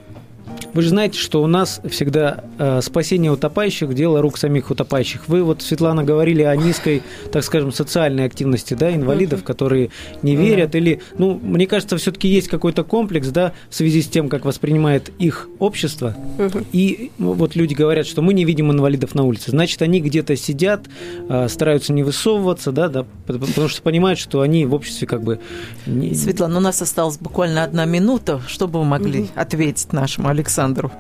вы 0.74 0.82
же 0.82 0.90
знаете, 0.90 1.20
что 1.20 1.44
у 1.44 1.48
нас 1.48 1.82
всегда 1.90 2.44
э, 2.58 2.82
спасение 2.82 3.32
утопающих– 3.32 3.94
дело 3.96 4.22
рук 4.22 4.38
самих 4.38 4.72
утопающих. 4.72 5.28
Вы 5.28 5.44
вот, 5.44 5.62
Светлана, 5.62 6.04
говорили 6.04 6.42
о 6.42 6.56
низкой, 6.56 7.04
так 7.32 7.44
скажем, 7.44 7.72
социальной 7.72 8.26
активности 8.26 8.74
да, 8.74 8.94
инвалидов, 8.94 9.42
uh-huh. 9.42 9.46
которые 9.46 9.90
не 10.24 10.36
верят. 10.36 10.74
Uh-huh. 10.74 10.80
Или, 10.80 11.02
ну, 11.18 11.40
мне 11.42 11.68
кажется, 11.68 11.98
все-таки 11.98 12.28
есть 12.28 12.48
какой-то 12.48 12.84
комплекс 12.84 13.28
да, 13.28 13.54
в 13.70 13.76
связи 13.76 14.02
с 14.02 14.08
тем, 14.08 14.30
как 14.30 14.46
воспринимает 14.46 15.12
их 15.20 15.48
общество. 15.60 16.16
Uh-huh. 16.38 16.66
И 16.72 17.12
ну, 17.20 17.34
вот 17.34 17.56
люди 17.56 17.74
говорят, 17.76 18.08
что 18.08 18.22
мы 18.22 18.34
не 18.34 18.44
видим 18.44 18.72
инвалидов 18.72 19.14
на 19.14 19.24
улице. 19.24 19.52
Значит, 19.52 19.82
они 19.84 20.02
где-то 20.02 20.36
сидят, 20.36 20.86
э, 21.30 21.48
стараются 21.50 21.94
не 21.94 22.02
высовываться, 22.04 22.72
да, 22.72 22.90
да, 22.90 23.06
потому 23.28 23.68
что 23.68 23.82
понимают, 23.84 24.18
что 24.18 24.42
они 24.42 24.66
в 24.66 24.74
обществе 24.74 25.08
как 25.08 25.24
бы... 25.24 25.40
Не... 25.86 26.16
Светлана, 26.16 26.58
у 26.58 26.62
нас 26.62 26.82
осталась 26.82 27.18
буквально 27.18 27.64
одна 27.64 27.86
минута. 27.86 28.42
Что 28.48 28.68
бы 28.68 28.80
вы 28.80 28.86
могли 28.86 29.22
uh-huh. 29.22 29.30
ответить 29.36 29.94
нашему 29.94 30.30
Александру? 30.30 30.63
Александру? 30.64 30.92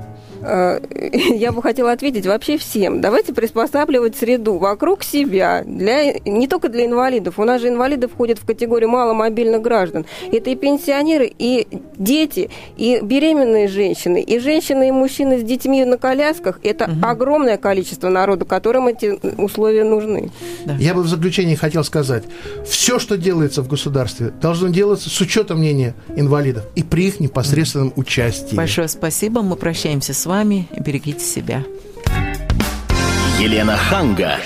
Э, 0.43 0.79
я 1.35 1.51
бы 1.51 1.61
хотела 1.61 1.91
ответить 1.91 2.25
вообще 2.25 2.57
всем. 2.57 3.01
Давайте 3.01 3.33
приспосабливать 3.33 4.15
среду 4.15 4.57
вокруг 4.57 5.03
себя, 5.03 5.63
для, 5.65 6.13
не 6.25 6.47
только 6.47 6.69
для 6.69 6.85
инвалидов. 6.85 7.39
У 7.39 7.43
нас 7.43 7.61
же 7.61 7.69
инвалиды 7.69 8.07
входят 8.07 8.39
в 8.39 8.45
категорию 8.45 8.89
маломобильных 8.89 9.61
граждан. 9.61 10.05
Это 10.31 10.49
и 10.49 10.55
пенсионеры, 10.55 11.31
и 11.37 11.67
дети, 11.97 12.49
и 12.77 12.99
беременные 13.01 13.67
женщины, 13.67 14.21
и 14.21 14.39
женщины, 14.39 14.89
и 14.89 14.91
мужчины 14.91 15.39
с 15.39 15.43
детьми 15.43 15.85
на 15.85 15.97
колясках. 15.97 16.59
Это 16.63 16.85
угу. 16.85 16.93
огромное 17.03 17.57
количество 17.57 18.09
народу, 18.09 18.45
которым 18.45 18.87
эти 18.87 19.19
условия 19.41 19.83
нужны. 19.83 20.31
Да. 20.65 20.75
Я 20.75 20.93
бы 20.93 21.03
в 21.03 21.07
заключение 21.07 21.55
хотел 21.55 21.83
сказать, 21.83 22.23
все, 22.65 22.99
что 22.99 23.17
делается 23.17 23.61
в 23.61 23.67
государстве, 23.67 24.33
должно 24.41 24.69
делаться 24.69 25.09
с 25.09 25.21
учетом 25.21 25.59
мнения 25.59 25.95
инвалидов 26.15 26.63
и 26.75 26.83
при 26.83 27.07
их 27.07 27.19
непосредственном 27.19 27.93
участии. 27.95 28.55
Большое 28.55 28.87
спасибо. 28.87 29.41
Мы 29.41 29.55
прощаемся 29.55 30.13
с 30.13 30.25
вами 30.25 30.32
вами 30.33 30.67
и 30.75 30.79
берегите 30.79 31.23
себя. 31.23 31.63
Елена 33.39 33.77
Ханга. 33.77 34.39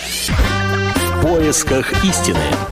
В 0.98 1.22
поисках 1.22 2.04
истины. 2.04 2.58